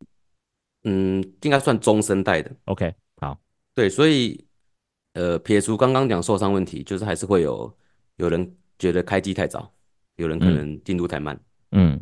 [0.85, 2.55] 嗯，应该算中生代的。
[2.67, 3.41] OK，好，
[3.75, 4.45] 对，所以
[5.15, 7.75] 呃，撇除刚刚讲受伤问题，就是还是会有
[8.17, 9.73] 有人觉得开机太早，
[10.17, 11.41] 有人可能进度太慢。
[11.71, 11.99] 嗯，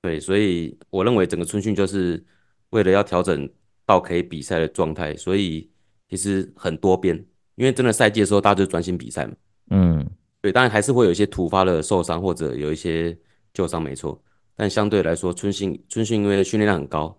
[0.00, 2.24] 对，所以我认为整个春训就是
[2.70, 3.46] 为了要调整
[3.86, 5.70] 到可以比赛的状态，所以
[6.08, 7.16] 其实很多变，
[7.56, 9.34] 因为真的赛季的时候大家就专心比赛嘛。
[9.70, 13.16] 嗯，对，当然还是会有一些突发的受伤或者有一些。
[13.56, 14.20] 旧伤没错，
[14.56, 17.16] 但相对来说，春训春训因为训练量很高，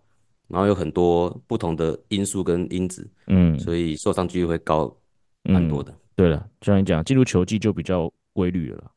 [0.49, 4.93] 然后有很多不同的因素跟因子，嗯，所以受伤几率会高
[5.43, 5.93] 蛮多的。
[5.93, 8.91] 嗯、对了，就像你讲，进入球季就比较规律了。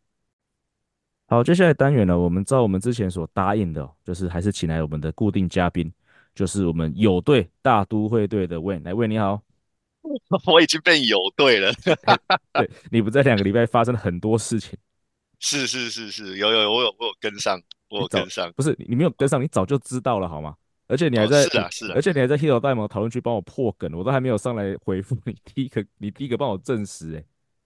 [1.29, 5.89] 好，接下来单元呢，我们照我们之前所答应的，就是还是请来我们的固定嘉宾，
[6.39, 9.43] 就是我们友队大都会队的 Wayne，来 Wayne 你好。
[10.47, 11.73] 我已经变友队了
[12.53, 14.79] 对，你不在两个礼拜发生了很多事情。
[15.41, 18.53] 是是是是，有有我有我有跟上，我有跟上。
[18.53, 20.55] 不是你没有跟上，你早就知道了好吗？
[20.87, 27.25] 而且你还在，哦、是啊是啊，而且你还在大联盟讨论区帮我破梗，我都还没有上来回复你，第一个你第一个帮我证实、欸，哎，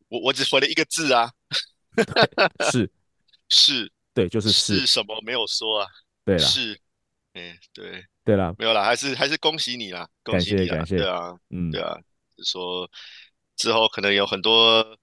[0.08, 1.30] 我我只回了一个字啊，
[2.70, 2.90] 是
[3.50, 5.86] 是，对，就是是，是什么没有说啊？
[6.24, 6.80] 对了，是，
[7.34, 11.98] 嗯，对对啦，没有啦，还是还是恭喜你啦，恭喜你啦，感谢感谢，对啊，嗯，对啊，
[12.44, 12.90] 说
[13.56, 14.98] 之后可能有很多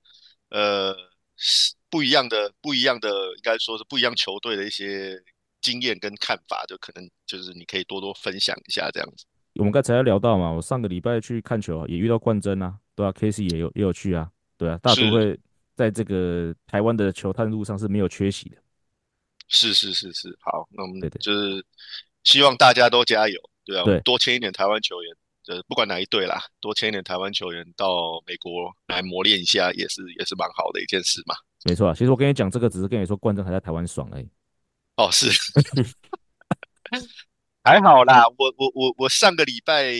[0.49, 0.95] 呃
[1.89, 5.21] 不一样的不一样的，应该说是不一样球队的一些。
[5.61, 9.25] 经验跟看法，就可能就是你可以多多分享一下这样子。
[9.55, 15.37] 我们刚才聊到嘛，我上个礼拜去看球，也遇到冠真啊，对啊，KC 也有也有去啊，对啊，大都会
[15.75, 18.57] 在这个台湾的球探路上是没有缺席的。
[19.49, 21.61] 是是是是，好，那我们就是
[22.29, 25.11] 希望大家都加油，对啊，对多签一点台湾球员，
[25.47, 31.33] 呃，不管哪一队啦，多签一点台湾球员到美国来磨练一下，也是也是蛮好的一件事嘛。
[31.63, 34.29] 没错啊，其实我跟你讲这个，只是跟你说冠真还在台湾爽而已。
[34.97, 35.27] 哦，是，
[37.63, 38.23] 还好啦。
[38.37, 39.91] 我我我我上个礼拜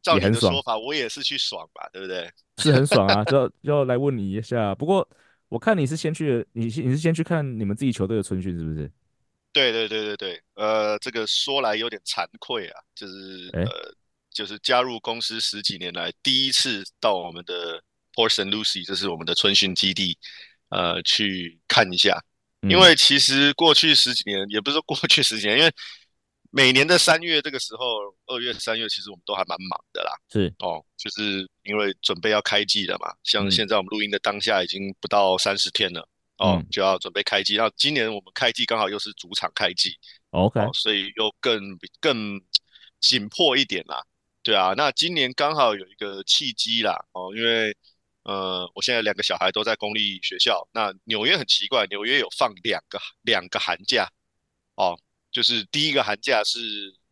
[0.00, 2.30] 照你的说法，我也是去爽吧，对不对？
[2.56, 4.74] 是很爽啊，就就来问你一下。
[4.74, 5.06] 不过
[5.48, 8.90] 我看你是先去，你你是先去看你们自己球队的春训，是不是？
[9.54, 13.94] 对对对对对，呃，这个说来有点惭愧啊，就是、欸、呃，
[14.30, 18.50] 就是加入公司十几年来第一次到我们的 Port St.
[18.50, 20.18] Lucie，这是我们的春训基地，
[20.68, 22.22] 呃，去看一下。
[22.68, 25.70] 因为其实过去十几年，也不是说过去十几年，因为
[26.50, 27.84] 每年的三月这个时候，
[28.26, 30.12] 二月、三月，其实我们都还蛮忙的啦。
[30.32, 33.12] 是哦，就是因为准备要开季了嘛。
[33.22, 37.54] 像现在我们录音的当下，已经不到三十天了，嗯、哦，就要准备开季。
[37.54, 39.96] 然后今年我们开季刚好又是主场开季
[40.30, 41.60] ，OK，哦，所以又更
[42.00, 42.40] 更
[43.00, 44.04] 紧迫一点啦。
[44.42, 47.76] 对啊，那今年刚好有一个契机啦，哦，因为。
[48.26, 50.66] 呃，我现在两个小孩都在公立学校。
[50.72, 54.08] 那纽约很奇怪，纽约有放两个两个寒假，
[54.76, 54.98] 哦，
[55.30, 56.58] 就是第一个寒假是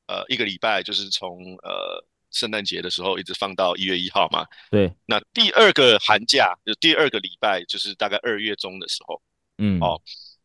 [0.07, 2.03] 呃一个礼拜，就是从呃
[2.33, 4.45] 圣诞节的时候一直放到一月一号嘛。
[4.71, 4.93] 对。
[5.07, 9.23] 那第二个寒假就第二个礼拜就是大概二月中的时候。
[9.59, 9.79] 嗯。
[9.81, 10.01] 哦，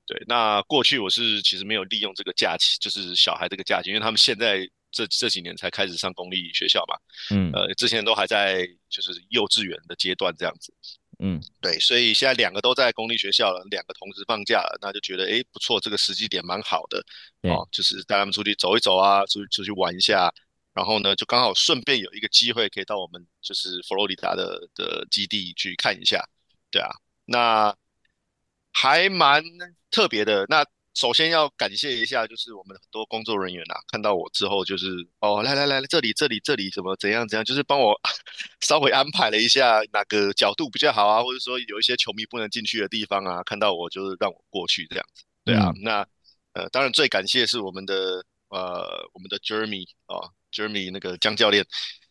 [0.05, 0.21] 对。
[0.27, 4.69] 那过去我是其实没有利用这个假期，就是小孩这个假期，因为他们现在。
[4.89, 6.95] 这这几年才开始上公立学校嘛，
[7.29, 10.73] 嗯，呃，之前都还在就是幼稚园的阶段这样子，
[11.19, 17.03] 嗯，对，所以现在两个都在公立学校了，两个同时放假了，那就觉得哎不错，这个时机点蛮好的，
[17.51, 20.33] 哦，就是带他们出去走一走啊，出去出去玩一下，
[20.77, 26.23] 然后呢，就刚好顺便有一个机会可以到我们就是佛罗里达的的基地去看一下，
[26.69, 26.89] 对啊，
[27.25, 27.75] 那
[28.71, 29.43] 还蛮
[29.89, 30.63] 特别的，那。
[30.97, 37.93] 首先要感谢一下，就是我们很多工作人员啊，看到我之后，就是哦，来来来，这里这里这里什么怎样怎样，就是帮我
[38.61, 45.23] 稍微安排了一下哪个角度比较好啊，或者说有一些球迷不能进去的地方啊，看到我就是让我过去这样子。
[45.45, 46.07] 对啊，嗯、那
[46.53, 51.63] 呃，当然最感谢是我们的呃我们的 Jeremy 啊、哦、Jeremy 那个江教练，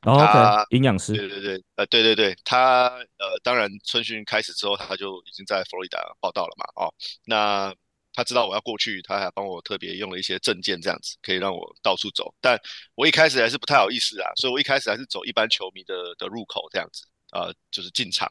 [0.02, 7.74] 哦、他营养、师，对对对，呃对对对，他呃当然春训开始之后，他就已经在佛罗里达报道了嘛，哦，那。
[8.18, 12.34] 他知道我要过去，他还帮我特别用了一些证件，这样子可以让我到处走。
[12.40, 12.58] 但
[12.94, 18.26] 我一开始还是不太好意思啊，所以我一开始还是走一般球迷的的入口这样子，呃，就是进场，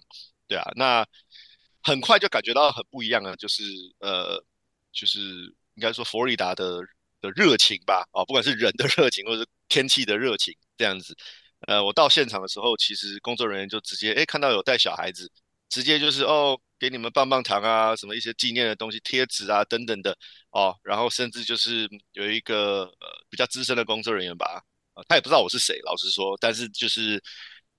[0.47, 0.65] 对啊。
[0.75, 1.05] 那
[1.83, 3.61] 很快就感觉到很不一样啊，就是
[3.99, 4.43] 呃，
[4.91, 5.19] 就是
[5.75, 6.81] 应该说佛罗里达的
[7.31, 11.15] 热情吧，啊，不管是人的热情或者是天气的热情这样子。
[11.67, 15.31] 呃，我到现场的时候，其实工作人员就直接哎看到有带小孩子，
[15.69, 16.59] 直接就是哦。
[16.77, 20.15] 给你们棒棒糖啊，什么一些纪念的东西、贴纸啊等等的
[20.51, 24.61] 哦，然后甚至就是有一个呃比较资深的工作人员吧，
[24.93, 27.23] 呃，他也不知道我是谁，老实说，但是就是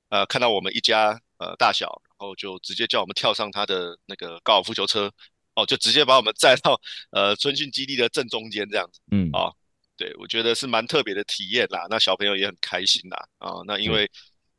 [0.08, 5.12] 呃看到我们一家呃大小，然后就直接叫我们跳上他的那个高尔夫球车，
[5.56, 9.52] 哦，就直接把我们载到呃春训基地的正中间这样子，嗯，哦，
[9.96, 14.04] 对，我觉得是蛮特别的体验啦，那小朋友也很开心啦，啊、哦，那因为、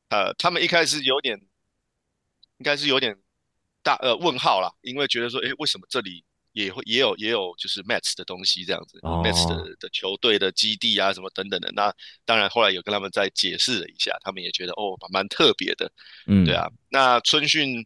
[0.09, 1.39] 嗯、呃他们一开始有点，
[2.57, 3.17] 应该是有点。
[3.83, 11.71] 大呃问号啦，因为觉得说，哎，为什么这里也会也有也有就是 Mets 的东西这样子、哦、，Mets 的的球队的基地啊什么等等的。
[11.71, 11.93] 那
[12.25, 15.89] 当然后来有跟他们再解释了一下，他们也觉得哦蛮特别的，
[16.25, 16.67] 嗯，对啊。
[16.89, 17.85] 那春训，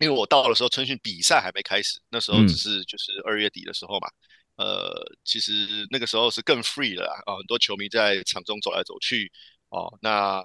[0.00, 4.08] 因为我到的时候春训比赛还没开始，那时候只是就是二月底的时候嘛，
[4.56, 4.92] 呃，
[5.24, 9.30] 其实那个时候是更 free 了啊，很多球迷在场中走来走去
[9.68, 9.96] 哦。
[10.00, 10.44] 那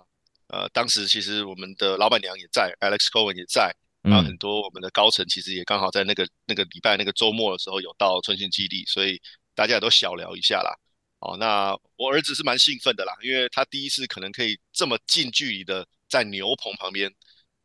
[0.49, 9.19] 呃，当时其实我们的老板娘也在，Alex Cohen 也在，啊，很多我们的高层其实也刚好在那个那个礼拜那个周末的时候有到春训基地，所以
[9.55, 10.75] 大家也都小聊一下啦。
[11.19, 17.11] 哦，那我儿子是蛮兴奋的啦，因为他第一次可能可以这么近距离的在牛棚旁边，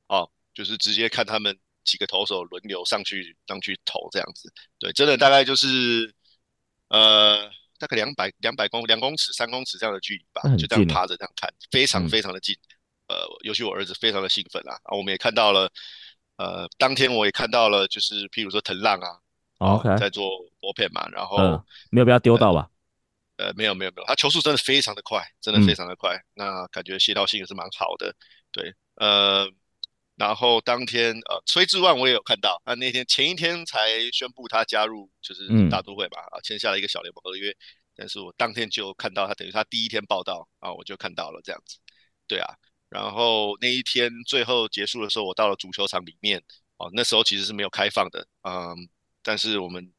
[0.06, 6.14] 哦，就是直接看他们几个投手轮流上去上去投这样子，对，真的大概就是。
[6.92, 12.52] 呃，大概两百两百公两公尺三公尺这样的距离吧，就这样趴着这样看，非常非常的近。
[13.06, 15.70] 嗯、呃，尤其我儿子非常的兴奋啊，啊，我们也看到了，
[16.34, 19.20] 呃，当天我也看到了，就是譬如说藤浪啊、
[19.60, 20.28] 哦、，OK，在做
[20.60, 22.68] bullpen 嘛，然后、嗯、没有被他丢到吧？
[23.36, 28.12] 呃，呃没有没有没有，他球速真的非常的快，真的非常的快，嗯、那感觉协调性也是蛮好的，
[28.50, 29.48] 对，呃。
[30.20, 37.50] 然后当天，呃，崔志万我也有看到，他那天前一天才宣布他加入，就是大都会吧，啊，签下了一个小联盟合约。
[37.96, 41.78] 但是我当天就看到他，等于他第一天报道啊，我就看到了这样子，
[42.28, 42.54] 对啊。
[42.90, 46.38] 然后那一天最后结束的时候，我到了主球场里面，
[46.76, 48.76] 哦，那时候其实是没有开放的，嗯，
[49.22, 49.90] 但是我们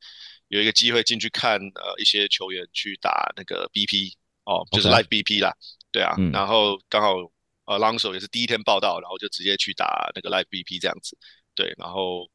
[0.49, 5.51] 有一个机会进去看，呃，一些球员去打那个 BP，哦，就是 Live BP 啦.
[5.91, 7.15] 对啊，嗯、然后刚好。
[7.65, 11.17] 呃，Alonso 也是第一天报道，然后就直接去打那个 Live BP 这样子，
[11.53, 12.29] 对，然后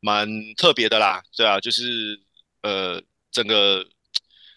[0.00, 2.20] 蛮特别的啦，对啊，就是
[2.62, 3.86] 呃，整个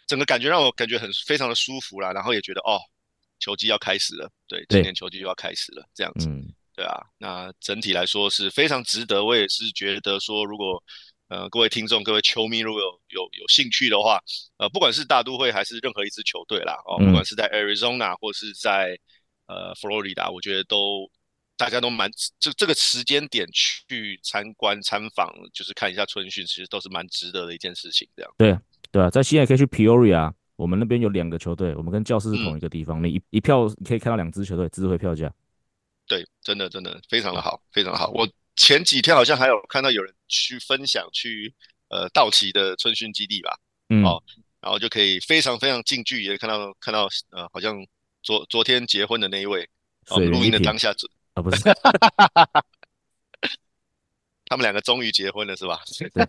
[0.08, 2.80] 整个感觉让我感觉很非常的舒服啦，然后也觉得哦，
[3.40, 10.84] 球季要开始了，对，今年球季就要开始了，这样子，嗯、对啊，那整体来说是非常值得，我也是觉得说，如果
[11.30, 14.20] 呃各位听众、各位球迷如果有有有兴趣的话，
[14.58, 18.98] 呃，不管是大都会还是任何一支球队啦，哦，不管是在 Arizona 或是在
[19.48, 21.10] 呃，佛罗里达，我觉得都
[21.56, 28.08] 大家都蛮这这个时间点去参观参访，就是看一下春训，其实都是蛮值得的一件事情。
[28.16, 28.58] 这样对
[28.92, 35.34] 对啊，在西岸可以去 Peoria，我们那边有两个球队，我们跟教室是同一个地方，嗯、你一一票你可以看到两支球队，值回票价。
[36.08, 38.12] 对，真的真的非常的好，非常好。
[38.12, 41.54] 我前几天好像还有看到有人去分享去
[41.88, 43.58] 呃道奇的春训基地吧，
[43.88, 44.22] 嗯，哦，
[44.60, 47.82] 然后就可以非常非常近距离的看到看到呃好像。
[48.28, 49.64] 昨昨天结婚的那一位，
[50.10, 50.94] 哦，录音的当下，
[51.34, 51.64] 啊不是，
[54.48, 55.82] 他们两个终于结婚了是吧？
[56.14, 56.28] 对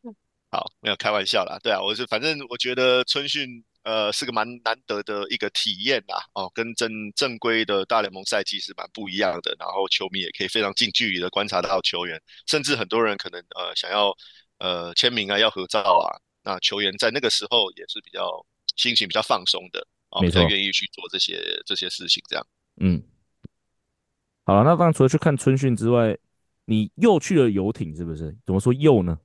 [0.50, 14.16] 好，没有开玩笑啦，对啊，我是反正我觉得春训呃是个蛮难得的一个体验啦，哦，跟正正规的大联盟赛季是蛮不一样的，然后球迷也可以非常近距离的观察到球员，甚至很多人可能呃想要
[14.56, 18.42] 呃签名啊，要合照啊，那球员在那个时候也是比较
[18.74, 19.86] 心情比较放松的。
[20.10, 22.46] 哦，比较愿意去做这些这些事情，这样。
[22.80, 23.02] 嗯，
[24.44, 26.16] 好了，那当然除了去看春训之外，
[26.64, 28.36] 你又去了游艇，是不是？
[28.44, 29.18] 怎么说又呢？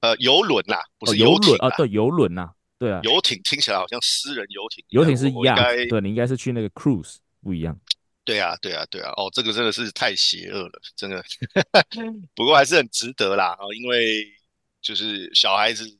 [0.00, 3.00] 呃，游轮啦，不是游艇啊，对，游轮呐，对啊。
[3.02, 7.78] 游艇听起来好像私人游艇，游艇是一样，对，你应该是去那个 cruise，不一样。
[8.24, 9.10] 对啊，对啊，对啊。
[9.16, 11.24] 哦，这个真的是太邪恶了，真的。
[12.36, 14.24] 不过还是很值得啦，因为
[14.80, 15.97] 就是小孩子。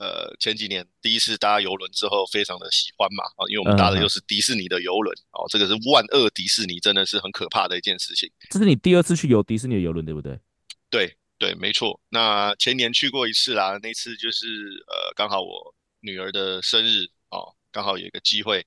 [0.00, 8.32] 呃，前几年第一次搭游轮之后，非常的喜欢嘛，啊，因为我们搭的又是迪士尼的游轮，哦、嗯，这个是万恶迪士尼，真的是很可怕的一件事情。
[8.48, 10.40] 这是你第二次去游迪士尼的游轮，对不对？
[10.88, 12.00] 对对，没错。
[12.08, 14.46] 那前年去过一次啦，那次就是
[14.88, 18.66] 呃，刚好我女儿的生日哦，刚好有一个机会，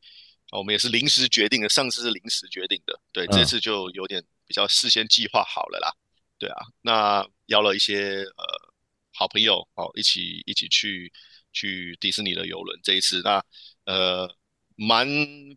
[0.52, 5.92] 我们也是临时决定的，上次是临时决定的，对，这次就有点比较事先计划好了啦，
[6.38, 8.73] 对啊，那邀了一些呃。
[9.14, 11.12] 好朋友哦，一起一起去
[11.52, 13.44] 去迪士尼的游轮这一次，那
[13.86, 14.28] 呃
[14.76, 15.08] 蛮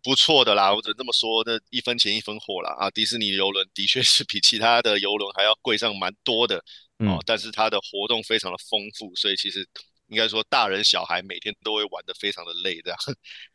[0.03, 2.90] 不错的啦，我只能这么说，那一分钱一分货啦啊！
[2.90, 6.59] 迪士尼游轮的确是比其他的游轮还要贵上蛮多的
[6.99, 9.66] 哦，嗯、但是它的活动非常的丰富，所以其实
[10.09, 12.99] 应该说大人小孩每天都会玩的非常的累这样。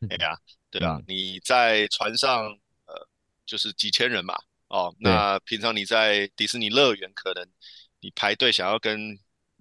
[0.10, 0.36] 哎呀，
[0.72, 2.46] 对啊，你在船上
[2.88, 3.08] 呃
[3.46, 4.36] 就是几千人嘛
[4.68, 7.48] 哦，那平常你在迪士尼乐园可能
[8.00, 9.16] 你排队想要跟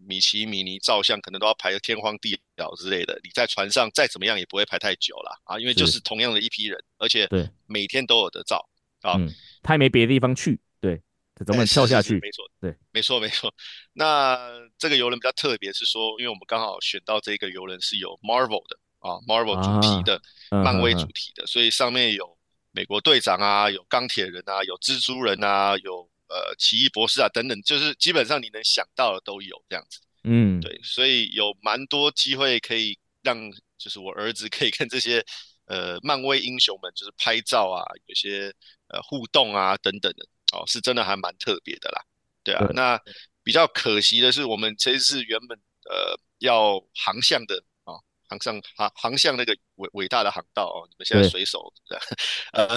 [0.06, 7.28] 米奇、米妮照相可能都要排个天荒地老之类的，你在船上再怎么样也不会排太久了啊，因为就是同样的一批人，而且
[7.66, 8.68] 每天都有得照
[9.03, 9.16] 啊。
[9.62, 11.01] 他也没别的地方去，对，
[11.34, 12.18] 他总跳下去。
[12.20, 13.55] 没错，对，没错，没错。
[13.92, 14.38] 那
[14.78, 20.20] 这个游轮比较特别，是说，因为我们刚好选到这个游轮是有 Marvel 的啊，Marvel 主题的，
[20.51, 22.36] 漫威主题的，所以上面有
[22.72, 26.09] 美国队长啊，有钢铁人啊，有蜘蛛人啊，有。
[26.31, 33.37] 呃，奇异博士啊，等等，就是基本上你能想到的都有这样子，嗯，对，所以有蛮多机会可以让，
[33.76, 35.24] 就是我儿子可以跟这些
[35.66, 38.55] 呃漫威英雄们就是拍照啊，有些
[38.87, 42.01] 呃互动啊等等的，哦，是真的还蛮特别的啦，
[42.45, 43.01] 对啊，对那
[43.43, 45.59] 比较可惜的是，我们这次原本
[45.91, 50.87] 呃要航向的啊，航向航航向那个伟伟大的航道哦。
[50.89, 51.99] 你们现在水手，对
[52.53, 52.68] 呃，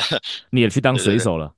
[0.49, 1.53] 你也去当水手了？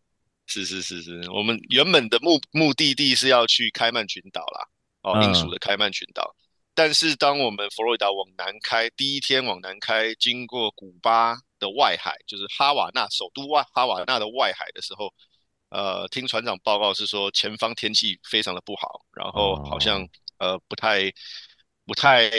[0.47, 4.67] 是是是是，我们原本的目目的地是要去开曼群岛啦，
[5.01, 6.35] 哦，英属的开曼群岛。
[6.37, 6.39] 嗯、
[6.75, 15.11] 但是当我们佛罗里达往南开，第一天往南开，经过古巴的外海，就是哈瓦那首都外哈瓦那的外海的时候，
[15.69, 20.03] 呃，听船长报告是说前方天气非常的不好，然后好像、
[20.37, 21.11] 哦、呃不太
[21.85, 22.29] 不太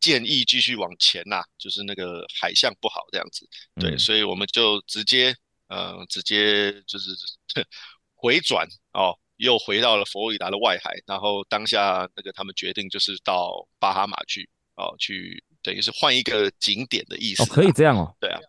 [0.00, 3.48] 建议继续往前呐、啊，就是那个海象不好这样子。
[3.80, 5.34] 对，嗯、所以我们就直接。
[5.68, 7.10] 呃，直接就是
[8.14, 17.42] 回转哦，又回到了佛罗里达的外海，然后当下那个他们决定就是到巴哈马去哦，去等于是换一个景点的意思。
[17.42, 18.14] 哦，可以这样哦。
[18.20, 18.40] 对啊，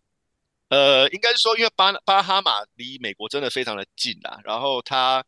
[0.70, 5.24] 呃，应该是说，因为巴巴哈马离美国真的非常的近啊，然后它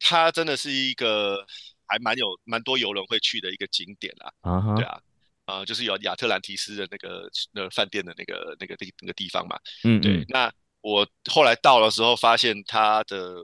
[0.00, 1.46] 它真的是一个
[1.86, 4.32] 还蛮有蛮多游轮会去的一个景点啊。
[4.40, 5.00] 啊哈，对啊，
[5.44, 9.56] 啊、呃，就是有亚特兰提斯的那个那个饭店的那个那个地那个地方嘛。
[9.84, 10.52] 嗯，嗯，对，那。
[10.82, 13.36] 我后来到的时候，发现它的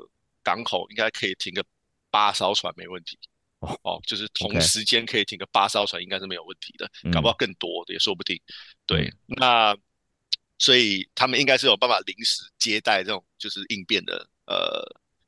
[0.42, 1.64] 港口应该可以停个
[2.10, 3.18] 八艘船没问题。
[3.60, 8.40] 哦哦，就是同时间可以停个八艘船，应该是没有问题的，搞不好更多的也说不定。
[8.86, 9.76] 对，那
[10.58, 14.80] 所以他们应该是有办法临时接待这种就是应变的呃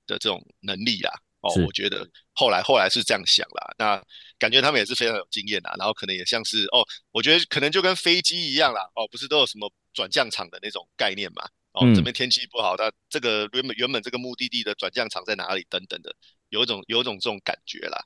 [0.07, 1.11] 的这种能力啦。
[1.41, 3.75] 哦，我觉得后来后来是这样想啦。
[3.77, 4.01] 那
[4.39, 8.89] 感觉他们也是非常有经验啦，然后可能也像是哦，我觉得可能就跟飞机一样啦。
[8.95, 11.49] 哦，不是都有什么转降场的那种概念嘛？
[11.73, 15.65] 哦，这边天气不好，那这个原本原本这个目的地的转降场在哪里？
[15.71, 16.15] 等等的，
[16.49, 17.99] 有一种有一种这种感觉啦，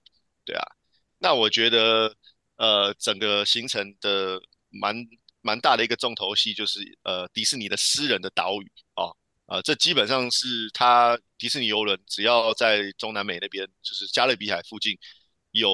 [0.45, 0.63] 对啊。
[1.19, 2.15] 那我觉得，
[2.57, 4.39] 呃，整个行程的
[4.69, 4.95] 蛮
[5.41, 14.95] 蛮大的一个重头戏就是，呃，迪士尼的私人的岛屿哦，呃，这基本上是他迪士尼游轮只要在中南美那边，就是加勒比海附近
[15.53, 15.71] 有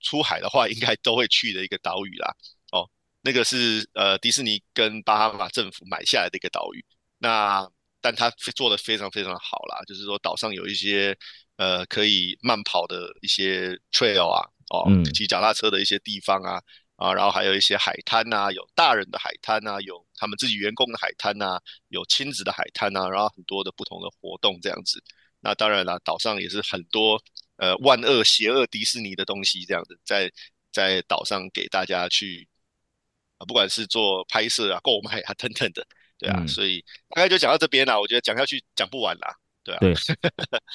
[0.00, 2.32] 出海的话，应该都会去的一个岛屿啦。
[2.70, 2.88] 哦，
[3.22, 6.84] 那个是呃迪士尼跟巴哈马政府买下来的一个岛屿。
[7.22, 7.70] 那，
[8.00, 11.16] 但他做的非常非常的好啦，就是说岛上有一些
[11.56, 16.60] 呃可以慢跑的一些 trail 啊，哦，骑脚踏车的一些地方啊，
[16.96, 21.60] 啊，然后还有一些海滩呐、啊，有大人的海滩呐、啊，有他们自己员工的海滩呐、啊，
[21.90, 25.00] 有亲子的海滩呐、啊，然后很多的不同的活动这样子。
[25.38, 27.22] 那当然了，岛上也是很多
[27.56, 30.28] 呃万恶邪恶迪士尼的东西这样子，在
[30.72, 32.48] 在岛上给大家去
[33.38, 35.86] 啊，不管是做拍摄啊、购买啊等等的。
[36.22, 37.98] 对啊，嗯、所以大概就讲到这边啦。
[37.98, 39.34] 我觉得讲下去讲不完啦。
[39.64, 39.92] 对啊，对，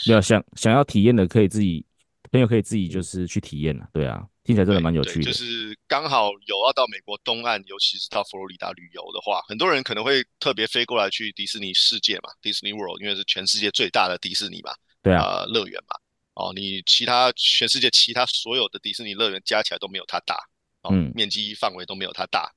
[0.05, 1.85] 没有想想要体验的，可以自己
[2.31, 3.87] 朋友可以自己就是去体验了。
[3.93, 5.25] 对啊，听起来真的蛮有趣的。
[5.25, 14.73] 就是刚好有要到美国东岸，尤其是到佛罗里达旅游的话，很多人可能会特别飞过来去迪士尼世界嘛，Disney World，因为是全世界最大的迪士尼嘛。
[15.01, 15.95] 对啊，呃、乐园嘛。
[16.35, 20.35] 哦，你其他全世界其他所有的迪士尼乐园加起来都没有它大，
[20.83, 22.53] 哦，嗯、面积范围都没有它大。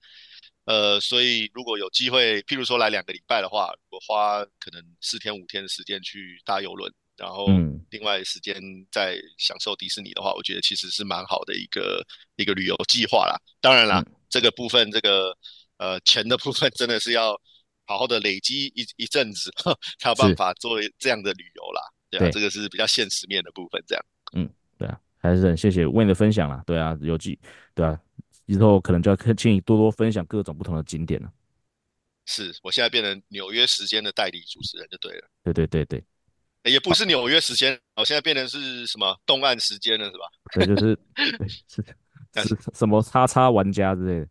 [0.71, 7.49] 呃，所以如果有机会，譬如说来两个礼拜的话，我花可能四天五天的时间去搭游轮，然后
[7.91, 8.55] 另外时间
[8.89, 12.07] 再享受迪士尼的话，我觉得其实是蛮好的一个
[12.37, 13.35] 一个旅游计划啦。
[13.61, 15.37] 当然啦，嗯、这个部分这个
[15.79, 17.33] 呃钱的部分真的是要
[17.85, 19.51] 好好的累积一一阵子，
[19.99, 21.83] 才有办法做这样的旅游啦。
[22.11, 24.05] 对啊，对这个是比较现实面的部分，这样。
[24.35, 24.49] 嗯，
[24.79, 26.63] 对啊，还是很谢谢 Wayne 的分享啦。
[26.65, 27.37] 对啊，有机，
[27.75, 27.99] 对啊。
[28.55, 31.33] 之后可能就要请你多多分享各种不同的景点了。
[32.27, 35.29] 是我现在变成纽约时间的代理主持人就对了。
[35.43, 36.05] 对对对对，
[36.73, 40.25] 也不是纽约时间，我现在变成是什么东岸时间了，是吧？
[40.55, 40.99] 对，就是
[42.45, 44.29] 是是什么叉叉玩家之类的，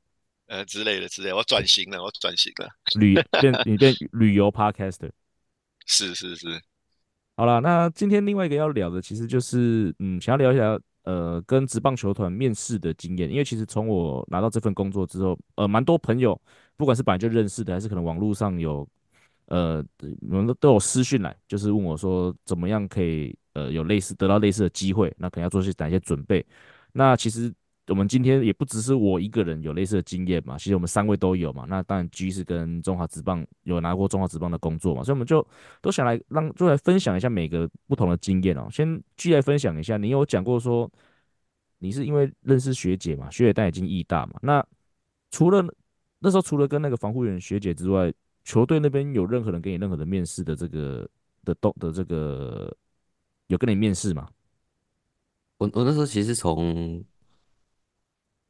[0.48, 1.36] 呃之类的之类的。
[1.36, 5.12] 我转型了，我转型了， 旅变你变旅游 podcaster。
[5.86, 6.62] 是是是，
[7.36, 10.80] 好了，那今天另外一个要聊的，其实就是嗯，想要聊一下。
[11.04, 16.40] 呃，跟职棒球团面试的经验，因为其实从我拿到这份工作之后，呃，蛮多朋友，
[16.78, 18.88] 不管是本来就认识的，还是可能网络上有，
[19.48, 19.84] 呃，
[20.30, 26.46] 我们都有私讯来，就是问我说，怎么样可以，呃，有类似得到类似的机会，那可能要做些哪些准备？
[26.92, 27.54] 那其实。
[27.90, 31.66] 我们今天也不只是我一个人有类似的经验嘛，其实我们三位都有嘛。
[31.68, 35.46] 那当然，G 是跟中华职棒有拿过中华职棒的工作嘛，所以我们就
[35.82, 38.68] 都想来让就来分享一下每个不同的经验哦。
[38.72, 40.88] 先 G 来分享一下，你有讲过说
[41.80, 44.40] 你是因为认识学姐嘛，学姐带你进义大嘛。
[44.44, 44.64] 那
[45.32, 45.66] 除了
[46.20, 48.14] 那时候除了跟那个防护员学姐之外，
[48.44, 51.10] 球队那边有任何人给你任何的面试的这个
[51.44, 52.72] 的动的这个
[53.48, 54.30] 有跟你面试吗？
[55.58, 57.04] 我我那时候其实从。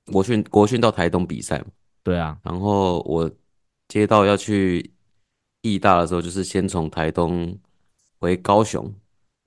[0.10, 1.66] 国训国训到台东比赛嘛，
[2.03, 3.30] 对啊，然后我
[3.88, 4.91] 接到要去
[5.62, 7.57] 义大的时候，就是先从台东
[8.20, 8.86] 回高雄，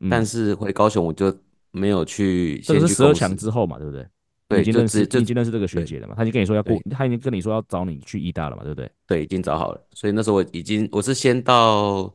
[0.01, 1.35] 嗯、但是回高雄我就
[1.71, 2.81] 没有去先去。
[2.81, 4.07] 这是十二强之后嘛，对不对？
[4.49, 6.15] 对，已经认识，就已经认识这个学姐了嘛？
[6.15, 8.63] 他已经跟你说要过，他已经跟你说要找你去义大了嘛？
[8.63, 8.91] 对不对？
[9.07, 9.81] 对，已经找好了。
[9.93, 12.15] 所以那时候我已经，我是先到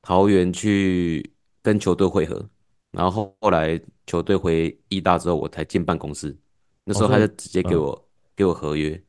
[0.00, 1.28] 桃园去
[1.62, 2.48] 跟球队会合，
[2.92, 6.36] 然后后来球队回义大之后，我才进办公室。
[6.84, 8.02] 那时候他就直接给我、嗯、
[8.36, 9.02] 给我合约。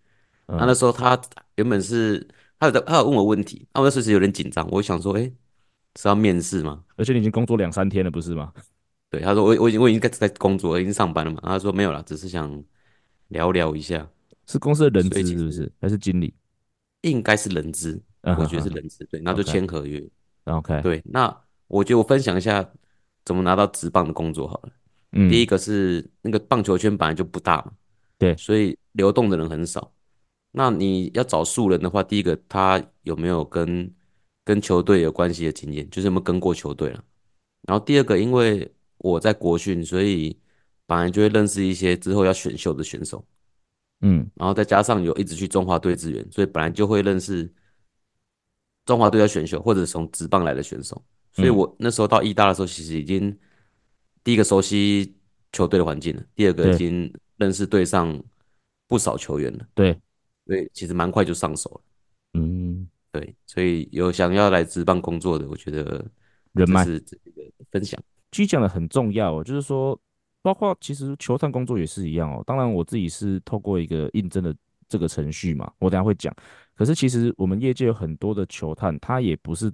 [0.47, 1.19] 那、嗯、那时候他
[1.55, 2.27] 原本是
[2.59, 5.33] 他有在他有问我问题，那我那时候有点紧张，我想说，哎、欸，
[5.95, 6.83] 是要面试吗？
[6.95, 8.53] 而且你已经工作两三天了，不是吗？
[9.09, 11.39] 对，他说我我已经我已经在在工作，已经上班了嘛。
[11.43, 12.63] 他说没有啦，只是想
[13.29, 14.07] 聊聊一下。
[14.47, 15.71] 是公司的人资是不是？
[15.81, 16.33] 还是经理？
[17.01, 19.05] 应该是人资，我觉得是人资。
[19.05, 20.03] 对，然后就签合约。
[20.45, 20.81] OK。
[20.81, 21.35] 对，那
[21.67, 22.67] 我觉得我分享一下
[23.23, 24.69] 怎么拿到职棒的工作好了。
[25.11, 25.29] 嗯。
[25.29, 27.71] 第一个是那个棒球圈本来就不大嘛，
[28.17, 29.91] 对，所以流动的人很少。
[30.51, 33.93] 那你要找素人的话，第一个他有没有跟
[34.43, 37.03] 跟球队有关系的经验，就是有没有跟过球队了。
[37.67, 40.37] 然后第二个，因为我在国训，所以
[40.85, 43.25] 本来就会认识一些之后要选秀的选手，
[44.01, 47.51] 嗯，然后再加上有一直去中华队支援，所以本来就会认识
[48.85, 51.03] 中华队要选秀或者从职棒来的选手，
[51.33, 53.35] 所以我那时候到义大的时候，其实已经
[54.25, 55.15] 第一个熟悉
[55.53, 58.19] 球队的环境了，第二个已经认识队上
[58.87, 59.95] 不少球员了，对，
[60.47, 61.81] 所以其实蛮快就上手了，
[62.41, 66.03] 嗯，对，所以有想要来职棒工作的，我觉得
[66.53, 67.31] 人脉是这个
[67.69, 68.01] 分享。
[68.31, 69.97] 其实讲的很重要哦，就是说，
[70.41, 72.43] 包括其实球探工作也是一样哦。
[72.47, 74.53] 当然，我自己是透过一个应征的
[74.89, 76.35] 这个程序嘛，我等下会讲。
[76.75, 79.71] 可是其实我们业界有很多的球探，他也不是。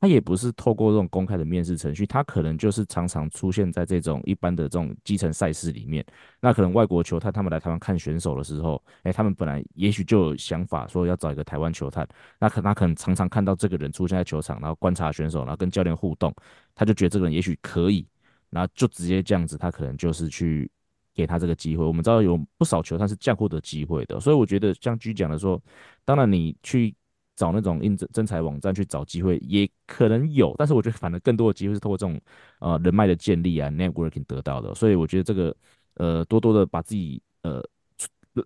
[0.00, 6.04] 他也不是透过这种公开的面试程序，他可能就是常常出现在这种一般的这种基层赛事里面。
[6.40, 12.06] 那可能外国球探他们来台湾看选手的时候，哎，他们本来也许就有想法说要找一个台湾球探，
[12.38, 16.32] 那可他可能常常看到这个人出现在球场，然后观察选手，然后跟教练互动，
[16.74, 18.06] 他就觉得这个人也许可以，
[18.50, 20.70] 然后就直接这样子，他可能就是去
[21.12, 21.84] 给他这个机会。
[21.84, 25.60] 我们知道有不少球探是这样获得机会的，所以我觉得像 G 讲的说，
[26.04, 26.94] 当然你去。
[27.38, 32.20] 找那种应征征才网站去找机会也可能有，但是我觉得反而更多的机会是通过这种
[32.58, 34.74] 呃人脉的建立啊，networking 得到的。
[34.74, 35.54] 所以我觉得这个
[35.94, 37.64] 呃多多的把自己呃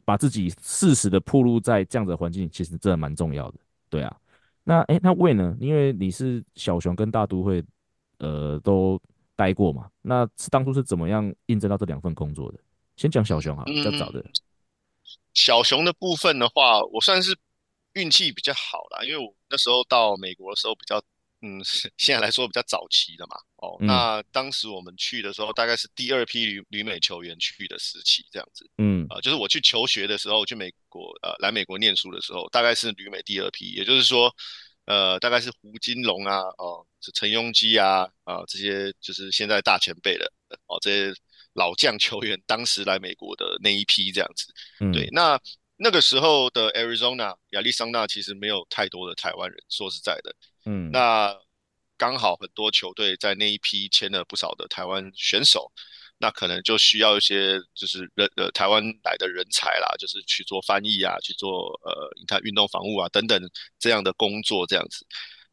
[0.04, 3.58] 把自己适时的暴露在这样的环境，其实真的蛮重要的。
[3.88, 4.14] 对啊，
[4.62, 5.56] 那哎、欸、那 Wayne 呢？
[5.58, 7.64] 因为你是小熊跟大都会
[8.18, 9.00] 呃都
[9.34, 12.58] 待过嘛，那是当初是怎么样应征到这两份工作的？
[12.96, 14.22] 先讲小熊啊，比较早的。
[15.32, 17.34] 小熊的部分的话，我算是。
[17.94, 20.98] 运气比较好啦，因为我那时候到美国的时候比较，
[21.42, 21.60] 嗯，
[21.98, 23.36] 现在来说比较早期的嘛。
[23.56, 28.68] 哦，嗯、那当时我们去的时候，大概是第二批旅旅美球员去的时期，这样子。
[28.78, 34.34] 嗯，呃，就是我去求学的时候，去美国，呃，来美国念书的时候，大概是旅美第二批，也就是说，
[34.86, 40.32] 呃，大概是胡金龙啊，哦，是陈庸基啊，啊、呃，这些就是现在大前辈的，
[40.66, 41.14] 哦，这些
[41.52, 44.46] 老将球员，当时来美国的那一批这样子。
[44.80, 45.38] 嗯，对，那。
[45.82, 50.32] 那个时候的 Arizona 亚利桑那其实没有太多的台湾人，说实在的，
[50.64, 51.36] 嗯，那
[51.98, 55.72] 刚好很多球队在那一批签了不少的台湾选手，
[56.18, 65.04] 那可能就需要一些就是人呃台湾来的人才啦，就是去做翻译啊，去做呃你看运动防务啊等等这样的工作这样子。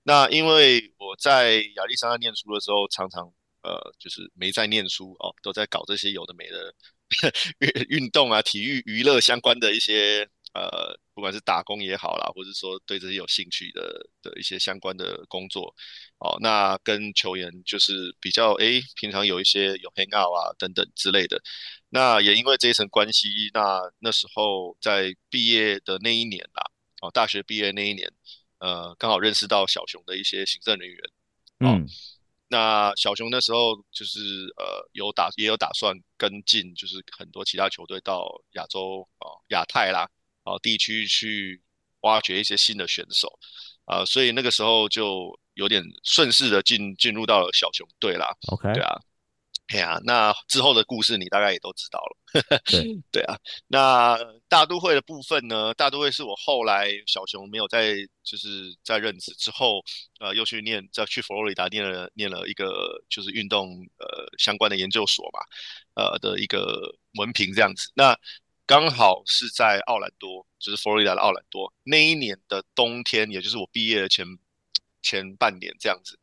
[0.03, 3.25] 那因为我在亚利桑那念书的时候，常常
[3.63, 6.71] 呃就是没在念书哦，都在搞这些有的没的。
[7.59, 15.73] 运运动啊，体育娱乐相关的一些呃，不管是打工也好啦，或者说对这些有兴趣的的一些相关的工作，
[16.19, 21.41] 哦，那跟球员就是比较诶、欸，平常有一些有 hang out 啊等等之类的。
[21.89, 26.63] 那也因为这一层关系，那那时候在毕业的那一年啦，
[27.01, 28.11] 哦，大学毕业那一年，
[28.59, 30.97] 呃，刚好认识到小熊的一些行政人员，
[31.59, 31.87] 嗯。
[32.49, 34.19] 那小熊那时候就是
[34.57, 40.09] 呃有打也有打算跟进，就是很多其他球队到亚洲啊亚太啦
[40.43, 41.61] 啊地区去
[42.01, 43.27] 挖掘一些新的选手
[43.85, 48.35] 啊，所以那个时候就有点顺势的进进入到了小熊队啦。
[48.47, 48.99] OK，对啊。
[49.69, 52.17] 哎呀、啊，那之后的故事你大概也都知道了。
[52.65, 54.17] 对对啊，那
[54.47, 55.73] 大都会的部分呢？
[55.75, 59.83] 大都会是我后来小熊没有在就是在任职之后，
[60.19, 65.39] 呃，又去念再去佛罗里达念了念了一个就是运动呃相关的研究所嘛，
[65.93, 67.91] 呃的一个文凭这样子。
[67.93, 68.17] 那
[68.65, 74.25] 刚好是在奥兰多，就是佛罗里达的奥兰多那一年的冬天，也就是我毕业的前
[75.01, 76.17] 前半年这样子。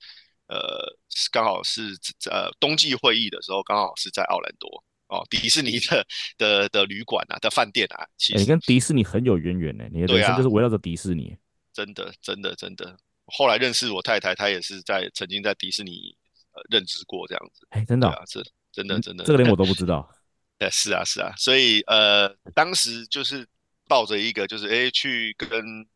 [0.49, 0.97] 呃，
[1.32, 1.97] 刚好是
[2.30, 6.07] 呃冬季会议的时候，刚好是在奥兰多哦，迪士尼的
[6.38, 11.36] 的的旅馆啊，的饭店啊，其实、欸、你跟迪士尼很有渊源呢，你的人生就是围绕着迪士尼，啊、
[11.72, 12.97] 真的真的真的。
[13.26, 16.16] 后来认识我太太，她也是在曾经在迪士尼
[16.53, 20.09] 呃任职过这样子，哎、欸，真的、哦，是、啊、真的真的，这个连我都不知道。
[20.59, 23.47] 对，是啊，是啊，所以呃，当时就是
[23.86, 25.86] 抱着一个就是哎，去跟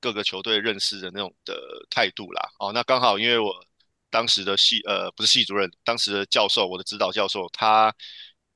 [0.00, 1.54] 各个球队认识的那种的
[1.88, 2.50] 态度啦。
[2.58, 3.64] 哦，那刚好因为我
[4.12, 7.92] 当时的系呃不是系主任，当时的教授，我的指导教授，他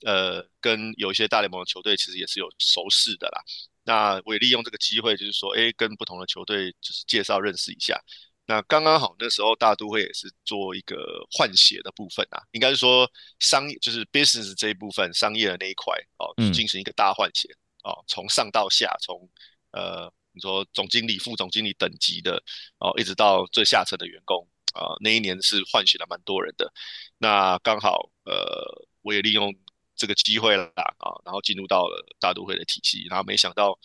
[0.04, 3.42] 呃跟有一些大联盟的球队其实也是有熟识的啦。
[3.82, 8.00] 那我也利用这个机会，就是说，哎，跟不同的球队就是介绍认识一下。
[8.48, 10.96] 那刚刚好，那时候大都会也是做一个
[11.30, 17.48] 换血的部分啊，应该是说商业就是 business 这一部分商业的那一块哦，进行一个大换血
[17.82, 19.28] 哦，从上到下，从
[19.72, 22.40] 呃你说总经理、副总经理等级的
[22.78, 26.72] 哦，一直到最下层的员工啊，那一年是唤醒了蛮多人的。
[27.18, 29.52] 那刚好呃，我也利用
[29.96, 33.76] 这个机会啦啊，然后进入到了大都会的体系，然后没想到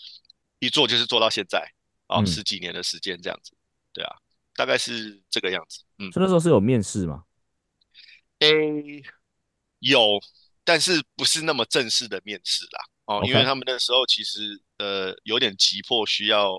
[0.60, 1.66] 一做就是做到现在
[2.06, 3.56] 啊，十几年的时间这样子，
[3.93, 4.16] 对啊。
[4.54, 7.24] 大概是这个样子，嗯，所以那时候是有面试吗？
[8.39, 9.02] 诶，
[9.80, 10.20] 有，
[10.66, 12.84] 但是不是那么正式的面试啦，
[13.20, 16.53] 哦因为他们那时候其实呃有点急迫，需要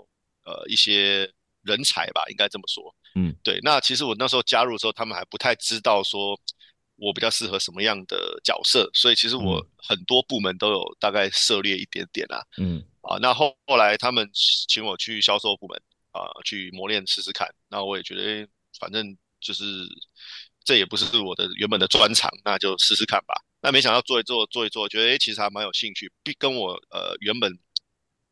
[0.45, 1.31] 呃一些
[1.63, 3.59] 人才吧，应该这么说，嗯，对。
[3.63, 6.39] 那其实我那时候加入的时候，他们还不太知道说
[6.97, 14.29] 我比较适合什么样的角色，所以其实我很多部门都有大概涉猎一点点啦，嗯，啊，那后后来他们
[14.69, 15.81] 请我去销售部门。
[16.13, 17.49] 啊，去磨练试试看。
[17.71, 18.47] 那我也觉得，
[18.79, 19.65] 反正就是
[20.63, 23.35] 这也不是我的原本的专长，那就试试看吧。
[23.63, 27.59] 那没想到做一做，做一做，觉得诶、欸，其实还蛮有兴趣，并跟我呃原本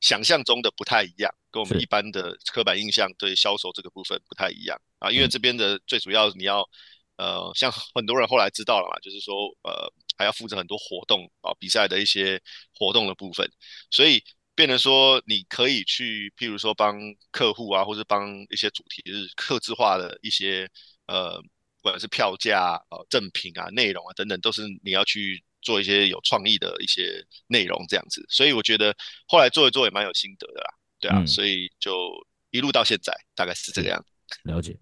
[0.00, 5.10] 想象中的不太一样，跟我们一般的刻板印象对销售这个部分不太一样啊。
[5.10, 6.68] 因为这边的最主要你要
[7.16, 12.42] 呃，像很多人后来知道了嘛，就是说呃还要负责很多活动啊，比赛的一些
[12.74, 13.50] 活动的部分，
[13.90, 14.22] 所以。
[14.52, 17.00] 变成说，你可以去，譬如说帮
[17.30, 20.68] 客户啊，或者帮一些主题日客制化的一些
[21.06, 21.42] 呃，
[21.82, 28.24] 不管是票价、呃赠品啊、内容啊等等，都是你要去做一些有创意的一些内容这样子。
[28.28, 28.94] 所以我觉得
[29.26, 31.92] 后来做一做也蛮有心得的啦，对啊，嗯、所以就
[32.50, 34.38] 一路到现在大概是这个样子。
[34.44, 34.78] 了解。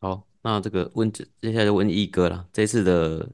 [0.00, 3.28] 好，那这个问接下来就问一哥了，这次的。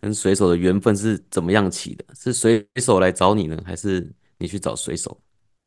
[0.00, 2.04] 跟水手的缘分是怎么样起的？
[2.14, 5.20] 是水手来找你呢，还是你去找水手？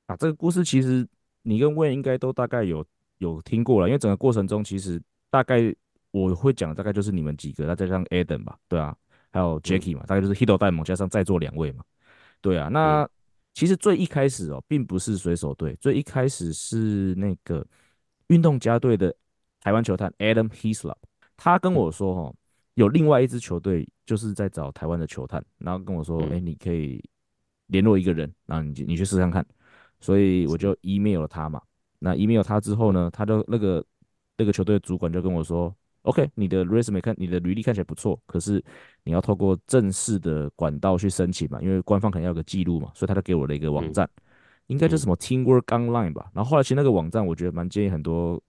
[0.05, 1.05] 啊，这个故事其实
[1.41, 2.85] 你跟 Wayne 应该都大概有
[3.17, 5.75] 有听过了，因为整个过程中其实大概
[6.11, 8.95] 我会讲，大概就是你们几个，那再加上 Adam 吧，对啊，
[9.31, 11.83] 还有 Jackie 嘛，嗯、大概就是 Hito 戴蒙加上在座两位嘛，
[12.41, 12.67] 对啊。
[12.67, 13.09] 那、嗯、
[13.55, 17.65] 其实最一开始哦，并不是水手队，最一开始是那个
[18.27, 19.11] 运动家队的
[19.59, 20.97] 台湾球探 Adam Hislop，
[21.35, 22.35] 他跟我说哦。
[22.35, 22.37] 嗯
[22.75, 27.03] 有另外一支球队就是在找台湾的球探，然后跟我说：“哎、你可以
[27.67, 29.45] 联络一个人，然后你你去试试看看。”
[29.99, 31.61] 所以我就 email 了他嘛。
[31.99, 33.85] 那 email 他之后呢，他就那个
[34.41, 35.71] 那个球队的主管就跟我说
[36.01, 38.63] ：“OK，你的 resume 看你的履历看起来不错，可是
[39.03, 44.21] 你要透过正式的管道去申请嘛，因为官方肯定要有个记录嘛。”所以他就给我了一个网站，嗯、
[44.67, 46.31] 应该就是什么 Teamwork Online 吧。
[46.33, 48.41] 然后后来其实那个网站我觉得蛮建议很多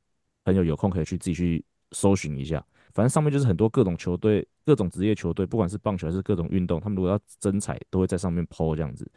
[0.44, 2.64] 朋友有空可以去自己去搜寻一下。
[2.94, 9.10] 反正上面就是很多各种球队、各种职业球队，不管是棒球还是各种运动，他们如果要征才，都会在上面 po 这样子。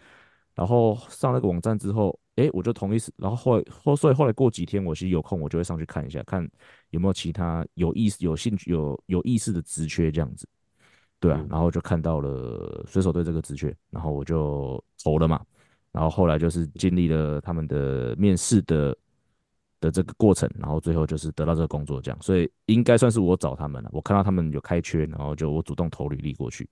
[0.54, 3.00] 然后上那个网站之后，诶，我就同意。
[3.18, 6.48] 然后后来后，所以后来过几天，我其实有空，我就会上去看一下，看
[6.90, 10.48] 有没有其他有意思、有兴趣、有有意思的职缺这样子。
[11.20, 15.44] 对啊，然后就看到了水手队这个职缺，然后我就投了嘛。
[15.92, 18.96] 然后后来就是经历了他们的面试的。
[19.82, 23.90] 的这个过程，然后最后就是得到这个工作，这样，所以应该算是我找他们了。
[23.92, 26.68] 我看到他们有开缺，然后就我主动投履历过去。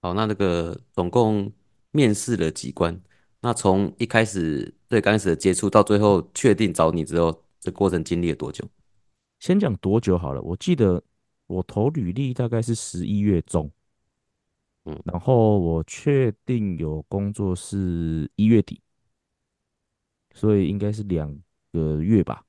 [0.00, 1.52] 好，那那个总共
[1.90, 2.98] 面试了几关？
[3.44, 8.66] 那从一开始最开始的接触到最后确定找你之后，这过程经历了多久？
[9.38, 10.40] 先讲多久好了。
[10.40, 11.02] 我记得
[11.46, 13.70] 我投履历大概是十一月中，
[14.86, 18.80] 嗯，然后我确定有工作是一月底。
[20.32, 21.30] 所以应该是两
[21.70, 22.42] 个月吧，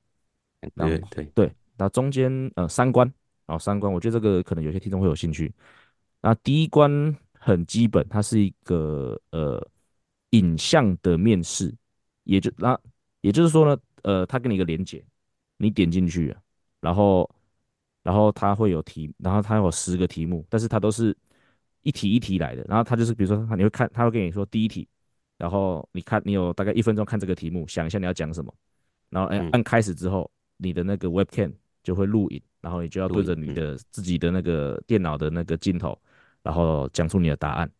[0.76, 3.06] 对对对，那中间呃三关，
[3.44, 5.54] 然后三关，我觉得这个可能有些听众会有兴趣。
[6.22, 9.62] 那第一关很基本，它是一个呃
[10.36, 11.74] 影像的面试，
[12.24, 12.78] 也就那
[13.20, 15.04] 也就是说呢，呃，他给你一个连接，
[15.56, 16.34] 你点进去，
[16.80, 17.28] 然后
[18.02, 21.16] 然后他会有题，然后他有十个题目，但是他都是
[21.82, 24.88] 一题一题来的，然后他就是比如说你会看，他会跟你说第一题。
[25.38, 28.50] 然后你看，你有大概一分钟看这个题目，想一下你要讲什么。
[29.10, 35.98] 然后哎，按开始之后，你的那个 webcam 就会录影，然后你就要对着你的自己的那个电脑的那个镜头，
[36.42, 37.70] 然后讲出你的答案。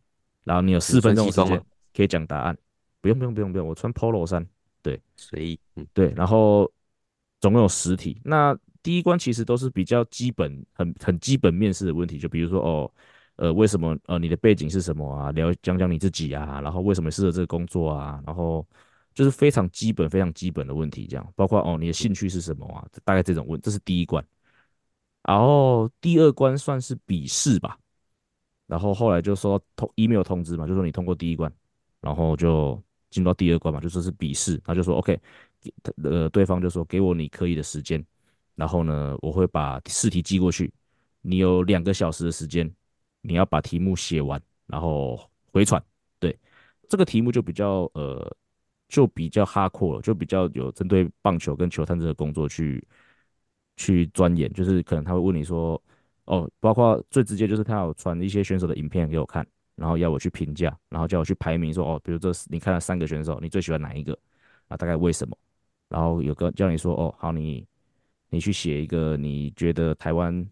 [0.44, 1.64] 然后你有四分钟时间
[1.97, 2.57] 可以讲答案。
[3.01, 4.44] 不用不用不用不用，我穿 polo 衫。
[4.82, 5.59] 对，随意。
[5.76, 6.12] 嗯，对。
[6.16, 6.70] 然后
[7.40, 8.20] 总共有十题。
[8.24, 12.92] 那第一关其实都是比较基本、很很基本面试的问题，就比如说哦，
[13.36, 15.30] 呃，为什么呃你的背景是什么啊？
[15.32, 18.22] 聊讲讲你自己啊，然后为什么适合这个工作啊？
[18.26, 18.66] 然后
[19.14, 22.86] 就是非常基本、非常基本的问题，这样包括哦你的兴趣是什么啊？
[23.05, 24.24] 大概这种问，这是第一关。
[25.24, 27.76] 然后第二关算是笔试吧，
[28.66, 31.53] 然后后来就收到通 email 通知嘛，就说你通过第一关，
[32.01, 35.20] 然后就进入到第二关嘛，就说是笔试，他就说 OK，
[36.03, 38.05] 呃，对方就说给我你可以的时间，
[38.55, 40.72] 然后呢，我会把试题寄过去，
[41.22, 42.72] 你有两个小时的时间。
[43.22, 45.18] 你要把题目写完，然后
[45.51, 45.82] 回传。
[46.20, 46.38] 对，
[46.88, 48.36] 这个题目就比较呃，
[48.88, 52.86] 就比较哈阔了，就比较有针对棒球跟球探这个工作去
[53.76, 54.53] 去钻研。
[54.53, 55.82] 就是可能他会问你说，
[56.26, 59.44] 哦，包括最直接就是他有传一些选手的影片给我看，
[59.76, 64.18] 然后要我去评价，然后叫我去排名说，哦，比如这你看了三个选手，你最喜欢哪一个？
[64.68, 65.36] 啊，大概为什么？
[65.88, 67.64] 然后有个叫你说，哦，好，你
[68.30, 70.44] 你去写一个你觉得台湾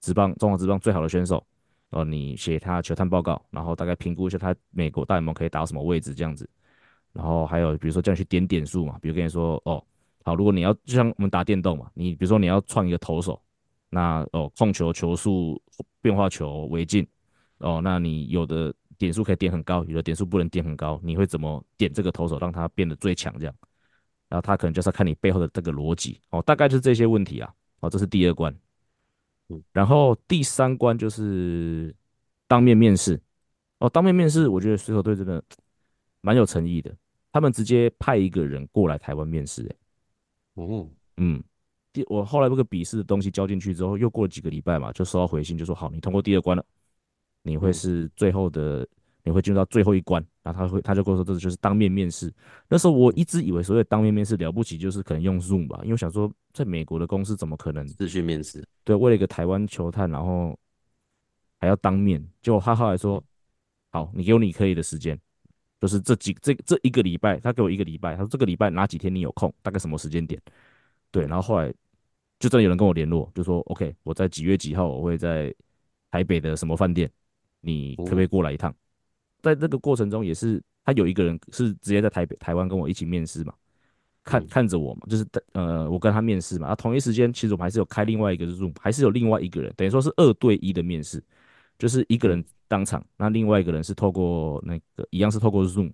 [0.00, 1.44] 职棒、中华职棒最好的选手。
[1.90, 6.48] 哦，你写他球探报告，然后大概评估一下他美国大联盟可以打到什么位置这样子，
[7.12, 9.80] 然后还有比如说叫你去点点数嘛，比如跟你说哦，
[10.24, 13.40] 好，如果你要就像我们打电动嘛，你比如说你要创一个投手，
[13.90, 15.60] 那哦控球球速
[16.00, 17.06] 变化球为进，
[17.58, 23.54] 哦，那你有的点数可以点很高，有的点数不能点很高，你会怎么点这个投手让他变得最强这样？
[24.28, 28.54] 然后他可能就是要看你背后的这个逻辑哦，大概就是这些问题啊，哦，这是第二关。
[29.72, 31.94] 然后第三关就是
[32.48, 33.20] 当面面试
[33.78, 35.40] 哦，当面面试，我觉得水手队真的
[36.22, 36.92] 蛮有诚意的，
[37.30, 39.76] 他们直接派一个人过来台湾面试，哎，
[40.54, 40.88] 哦，
[41.18, 41.40] 嗯，
[41.92, 46.64] 第我后来那个笔试的东西交进去之后，又过了几个礼拜嘛，就收到回信，就说好，你通过第二关了，
[47.44, 48.84] 你会是最后的。
[49.26, 52.30] 你会进入到最后一关，然后他会，他就跟我说，这就是当面面试。
[52.68, 58.62] 那时候我一直以为所谓当面面试了不起，就是可能用 Zoom 吧，因为我想说，在美国的公司怎么可能视讯面试？
[58.84, 60.54] 对，为了一个台湾球探，然后
[61.58, 62.22] 还要当面。
[62.42, 63.24] 结果他后来说，
[63.92, 65.18] 好，你给我你可以的时间，
[65.80, 70.38] 就是这几这这一个礼拜，他给我一个礼拜，他说这个礼拜哪几天你有空，大概什么时间点？
[71.10, 71.72] 对，然后后来
[72.38, 75.50] 就真的有人跟我联络，就说 OK，我在几月几号我会在
[76.10, 77.10] 台北的什么饭店，
[77.64, 78.74] 你可不可以过来一趟？
[79.42, 83.52] 在这个过程中，也是他有一个人是直接在台北、台湾跟我一起面试嘛，
[84.22, 86.68] 看看着我嘛，就是呃，我跟他面试嘛。
[86.68, 91.22] 啊，同一时间，其实我们还是有开另外一个 Zoom，还是有另外一个人，等于说是二对一的面试，
[91.78, 95.92] 就是一个人当场，那另外一个人是透过那个一样是透过 Zoom，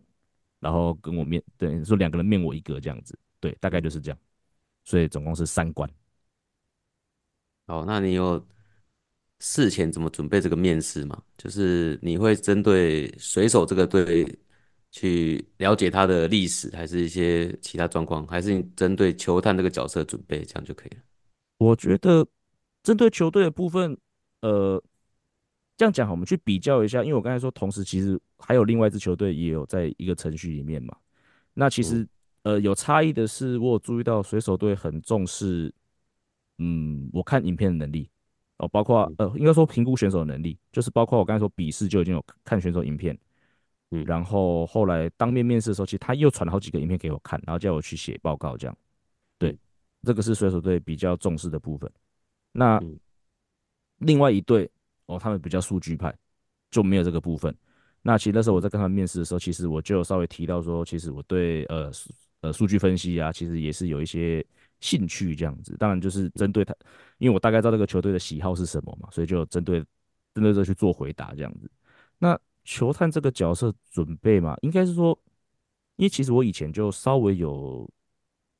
[0.61, 4.18] 然后跟我面，等于说两个人面我一个这样子，对，大概就是这样，
[4.85, 5.91] 所以总共是三关。
[7.66, 8.41] 哦，那你有？
[9.41, 11.20] 事前怎么准备这个面试嘛？
[11.36, 14.38] 就是你会针对水手这个队
[14.91, 21.03] 去了解他的历史，还是一些其他状况，还是你针对球探这个角色准备，这样就可以了？
[21.59, 22.26] 我觉得
[22.82, 23.97] 针对球队的部分，
[24.43, 24.82] 呃，
[25.76, 30.95] 这样讲好，我们去比较一下，因为我刚才说，同时其实还有另外一支球队也有在一个程序里面嘛。
[31.55, 32.03] 那其实、
[32.43, 35.72] 嗯、呃有差异的是，我有注意到水手队很重视，
[36.59, 38.11] 嗯，我看影片的能力。
[38.61, 43.19] 哦，包括呃，应该说评估选手的能力，就是包括我刚才说笔试就已经有看选手影片，
[43.91, 48.77] 嗯，然后后来当面面试的时候，其实他又传了好几个影片给我看，然后叫我去写报告，这样，
[49.39, 49.57] 对，
[50.03, 51.91] 这个是水手队比较重视的部分。
[52.53, 52.79] 那
[54.01, 54.71] 另外一队
[55.07, 56.15] 哦，他们比较数据派，
[56.71, 57.57] 就没有这个部分。
[58.03, 61.91] 那其实那时候我在跟他们面试的时候，其实我就稍微提到说，其实我对呃
[62.43, 64.45] 呃数据分析啊，其实也是有一些。
[64.81, 66.74] 兴趣这样子，当然就是针对他，
[67.18, 69.85] 因为我大概知道这个球队的喜好是什么嘛，所以就针对
[70.35, 71.70] 针对这去做回答这样子。
[72.18, 75.18] 那球探这个角色准备嘛，应该是说，
[75.97, 77.87] 因为其实我以前就稍微有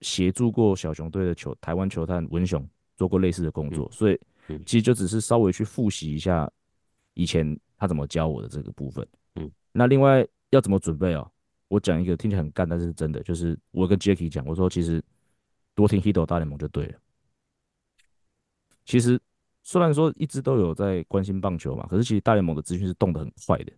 [0.03, 4.21] 协助过小熊队的球台湾球探文雄做过类似的工作，所以
[4.66, 6.51] 其实就只是稍微去复习一下
[7.14, 9.07] 以前他怎么教我的这个部分。
[9.37, 11.31] 嗯，那另外要怎么准备哦？
[11.68, 15.03] 我讲一个听起来很干，但是真的就是我跟 Jacky 讲，我说其实。
[15.75, 16.99] 多听 Hito 大联盟就对了。
[18.85, 19.21] 其实
[19.62, 23.73] 虽然说一直都有在关心棒球嘛，可是其实大联盟的资讯是动得很快的。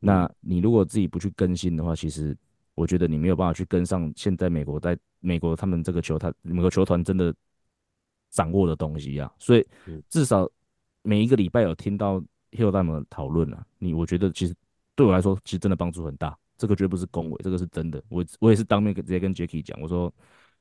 [0.00, 2.36] 那你如果自己不去更新的话，其实
[2.74, 7.32] 我觉得你没有办法去跟上现在美国在美国他们这个球团每个球团真的
[8.30, 9.32] 掌握的东西啊。
[9.38, 9.64] 所以
[10.08, 10.50] 至少
[11.02, 12.20] 每一个礼拜有听到
[12.50, 14.54] Hito 大联盟的讨论啊，你我觉得其实
[14.96, 16.36] 对我来说其实真的帮助很大。
[16.56, 18.02] 这个绝不是恭维，这个是真的。
[18.08, 20.12] 我我也是当面直接跟 Jacky 讲，我说。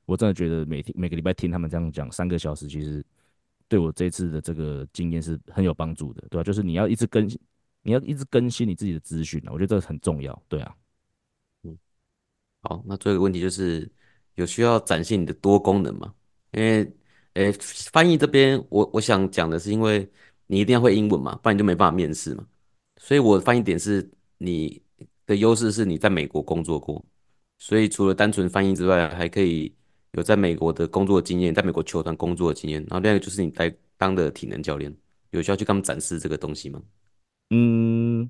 [0.10, 3.05] 我真的觉得每天每个礼拜听他们这样讲三个小时，其实
[3.68, 6.43] 对我这次的这个经验是很有帮助的，对吧？
[6.43, 7.39] 就是你要一直更新，
[7.84, 10.76] 你要一直更新你自己的资讯啊，我觉得这个很重要，对啊。
[11.64, 11.78] 嗯，
[12.62, 13.88] 好，那最后一个问题就是
[14.34, 16.12] 有需要展现你的多功能吗？
[16.53, 16.91] 因为，
[17.34, 17.51] 诶，
[17.91, 20.10] 翻译这边我我想讲的是，因为
[20.47, 22.43] 你一定要会英文嘛，不然你就没办法面试嘛。
[22.97, 24.82] 所以我的翻译点是你
[25.28, 27.05] 的优势是你在美国工作过，
[27.60, 29.72] 所以除了单纯翻译之外，还可以
[30.14, 32.82] 有在美国的工作经验，在美国球团工作的经验。
[32.82, 34.95] 然后另外一个就是你在当的体能教练，
[35.32, 36.82] 有需要去跟他们展示这个东西吗？
[37.51, 38.30] 嗯，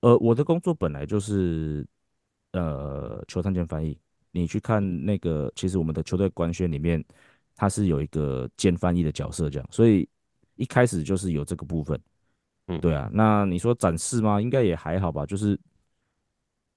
[0.00, 1.86] 呃，我的工作本来就是
[2.52, 3.98] 呃球探兼翻译。
[4.30, 7.02] 你去看那个，其实我们的球队官宣里面，
[7.56, 10.06] 它是有一个兼翻译的角色，这样，所以
[10.56, 11.98] 一开始就是有这个部分。
[12.66, 13.10] 嗯，对啊。
[13.12, 14.40] 那你说展示吗？
[14.40, 15.24] 应该也还好吧。
[15.24, 15.58] 就是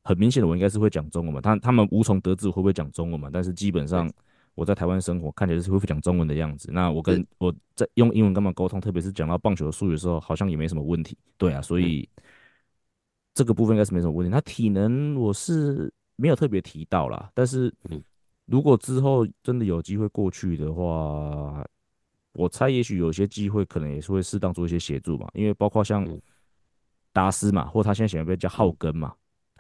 [0.04, 1.42] 很明显的，我应该是会讲中文嘛。
[1.42, 3.30] 他他们无从得知我会不会讲中文嘛。
[3.32, 4.12] 但是基本上
[4.56, 6.70] 我在台湾生活，看起来是会讲中文的样子。
[6.72, 11.18] 那我跟我在用英文跟他们沟通，特别是讲到棒球的术语的时候，好像也没什么问题。
[11.38, 12.08] 对啊，所以
[13.34, 14.32] 这个部分应该是没什么问题。
[14.32, 15.92] 他体能我是。
[16.18, 17.74] 没有特别提到啦，但是
[18.46, 21.66] 如果之后真的有机会过去的话，
[22.34, 26.08] 我猜也许有些机会可能也是会适当做一些协助嘛，因为包括像
[27.12, 29.16] 达斯嘛，或他现在喜欢被叫浩根嘛，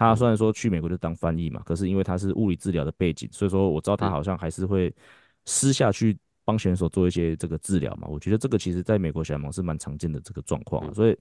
[0.09, 4.93] 他虽然说去美国就当翻译嘛，可是因为他是物理治疗的背景，所以说我知道他好像还是会
[5.45, 11.17] 私下去帮选手做一些这个治疗嘛，我觉得这个其实在美国小联盟是蛮常见的这个状况，所以。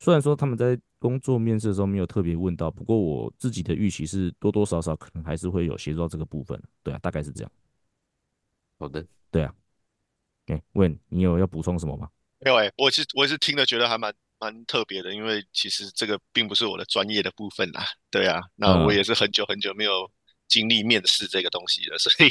[0.00, 6.60] 虽然说他们在工作面试的时候没有特别问到，不过我自己的预期是多多少少可能还是会有协助到这个部分。
[6.82, 7.50] 对啊，大概是这样。
[8.78, 9.54] 好的，对啊。
[10.46, 12.10] 哎，Wayne，你有要补充什么吗？
[12.40, 14.12] 没有哎，我是我也是听了觉得还蛮
[14.44, 17.82] 蛮特别的，因为其实这个并不是我的专业的部分啦。
[18.10, 20.10] 对啊，那我也是很久很久没有
[20.48, 22.28] 经历面试这个东西了，所以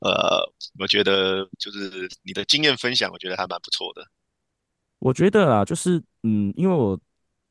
[0.00, 0.40] 呃，
[0.78, 4.02] 我觉得就是你的经验分享，我觉得还蛮不错的。
[5.00, 6.98] 我觉得啊，就是嗯，因为我，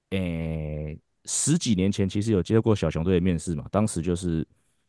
[0.10, 4.45] 诶、欸，十几年前其实有接受过小熊队的面试嘛，当时就是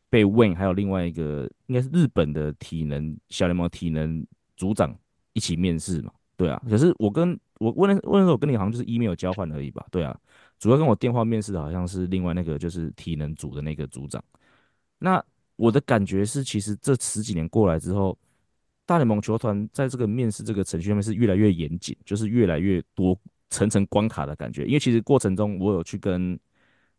[0.09, 4.99] 被 Wayne 还有另外一个应该是日本的体能小联盟体能组长
[5.35, 6.61] 一起面试嘛，对啊。
[6.69, 10.19] 可是我跟我问的问的时候，我跟你好像就是 email 交换而已吧，对啊。
[10.59, 14.23] 主要跟我电话面试的好像是另外那个就是体能组的那个组长。
[14.99, 15.25] 那
[15.57, 18.19] 我的感觉是，其实这十几年过来之后。
[18.87, 23.17] 大联盟球团在这个面试这个程序上面是越来越严谨，就是越来越多
[23.49, 24.65] 层层关卡的感觉。
[24.67, 26.37] 因为其实过程中我有去跟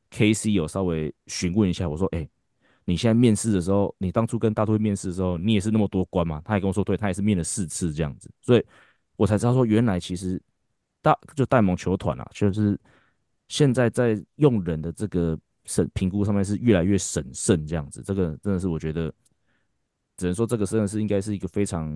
[0.10, 2.26] KC 有稍微询问一下，我说：“哎，
[2.86, 8.66] 你现在面试的时候，你当初跟大都会面试的时候，你也是那么多关吗？”他也跟我说：“对，他也是面了四次这样子。”所以
[9.18, 10.42] 我才知道说，原来其实
[11.02, 12.80] 大就大联盟球团啊，就是
[13.48, 18.02] 现在在用人的这个审评估上面是越来越审慎这样子。
[18.04, 19.14] 这个真的是我觉得。
[20.18, 21.90] 只能说这个真的是应该是一个非常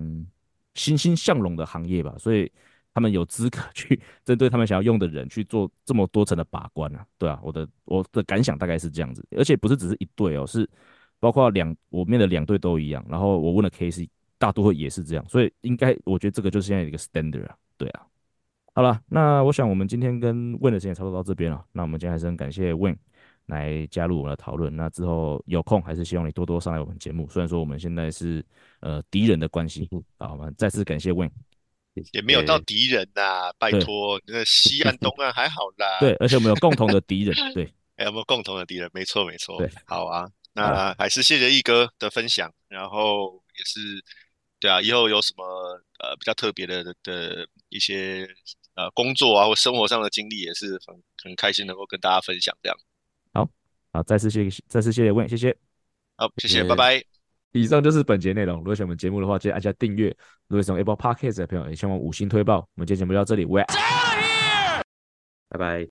[0.74, 2.50] 欣欣向荣的行业吧，所以
[2.92, 10.68] 他们有资格 去针对他们想要用的人去做这么多层的把关啊，对啊，我的我的感想大概是这样子，而且不是只是一队哦，是
[11.20, 18.04] 包括两我面的两队都一样，然后我问了 KC，大多也是这样，所以应该我觉得这个就是现在一个 standard 啊，对啊，
[18.76, 22.98] 好了，那我想我们今天跟 Wayne 的时间差不多到这边了，那我们今天还是很感谢 Wayne。
[23.46, 27.28] 来加入我们的讨论，那之后有空还是希望你多多上来我们节目。
[27.30, 28.44] 虽然说我们现在是
[28.80, 31.30] 呃敌人的关系，好，我们再次感谢 Wayne，
[32.12, 36.00] 也没有到敌人呐、啊，拜托，那西岸东岸还好啦。
[36.00, 38.90] 对，而且我们有共同的敌人，对，还有没有共同的敌人？
[38.92, 39.56] 没错，没错。
[39.58, 43.80] 对，好啊，那还是谢谢毅哥的分享，然后也是
[44.58, 45.44] 对啊，以后有什么
[46.00, 48.28] 呃比较特别的的一些
[48.76, 52.78] 呃工作啊或生活上的经历，也是很很开心能够跟大家分享这样。
[53.32, 53.48] 好，
[53.92, 55.56] 好再次谢谢，再次谢谢 Wayne，谢谢。
[56.16, 57.02] 好，谢谢，拜拜。
[57.52, 58.58] 以上就是本节内容。
[58.58, 60.08] 如果喜欢我们节目的话，记得按下订阅。
[60.46, 62.58] 如果喜欢 Apple Podcast 的朋友，也希望五星推爆。
[62.58, 63.44] 我们今天节目就到这里，
[65.48, 65.84] 拜拜。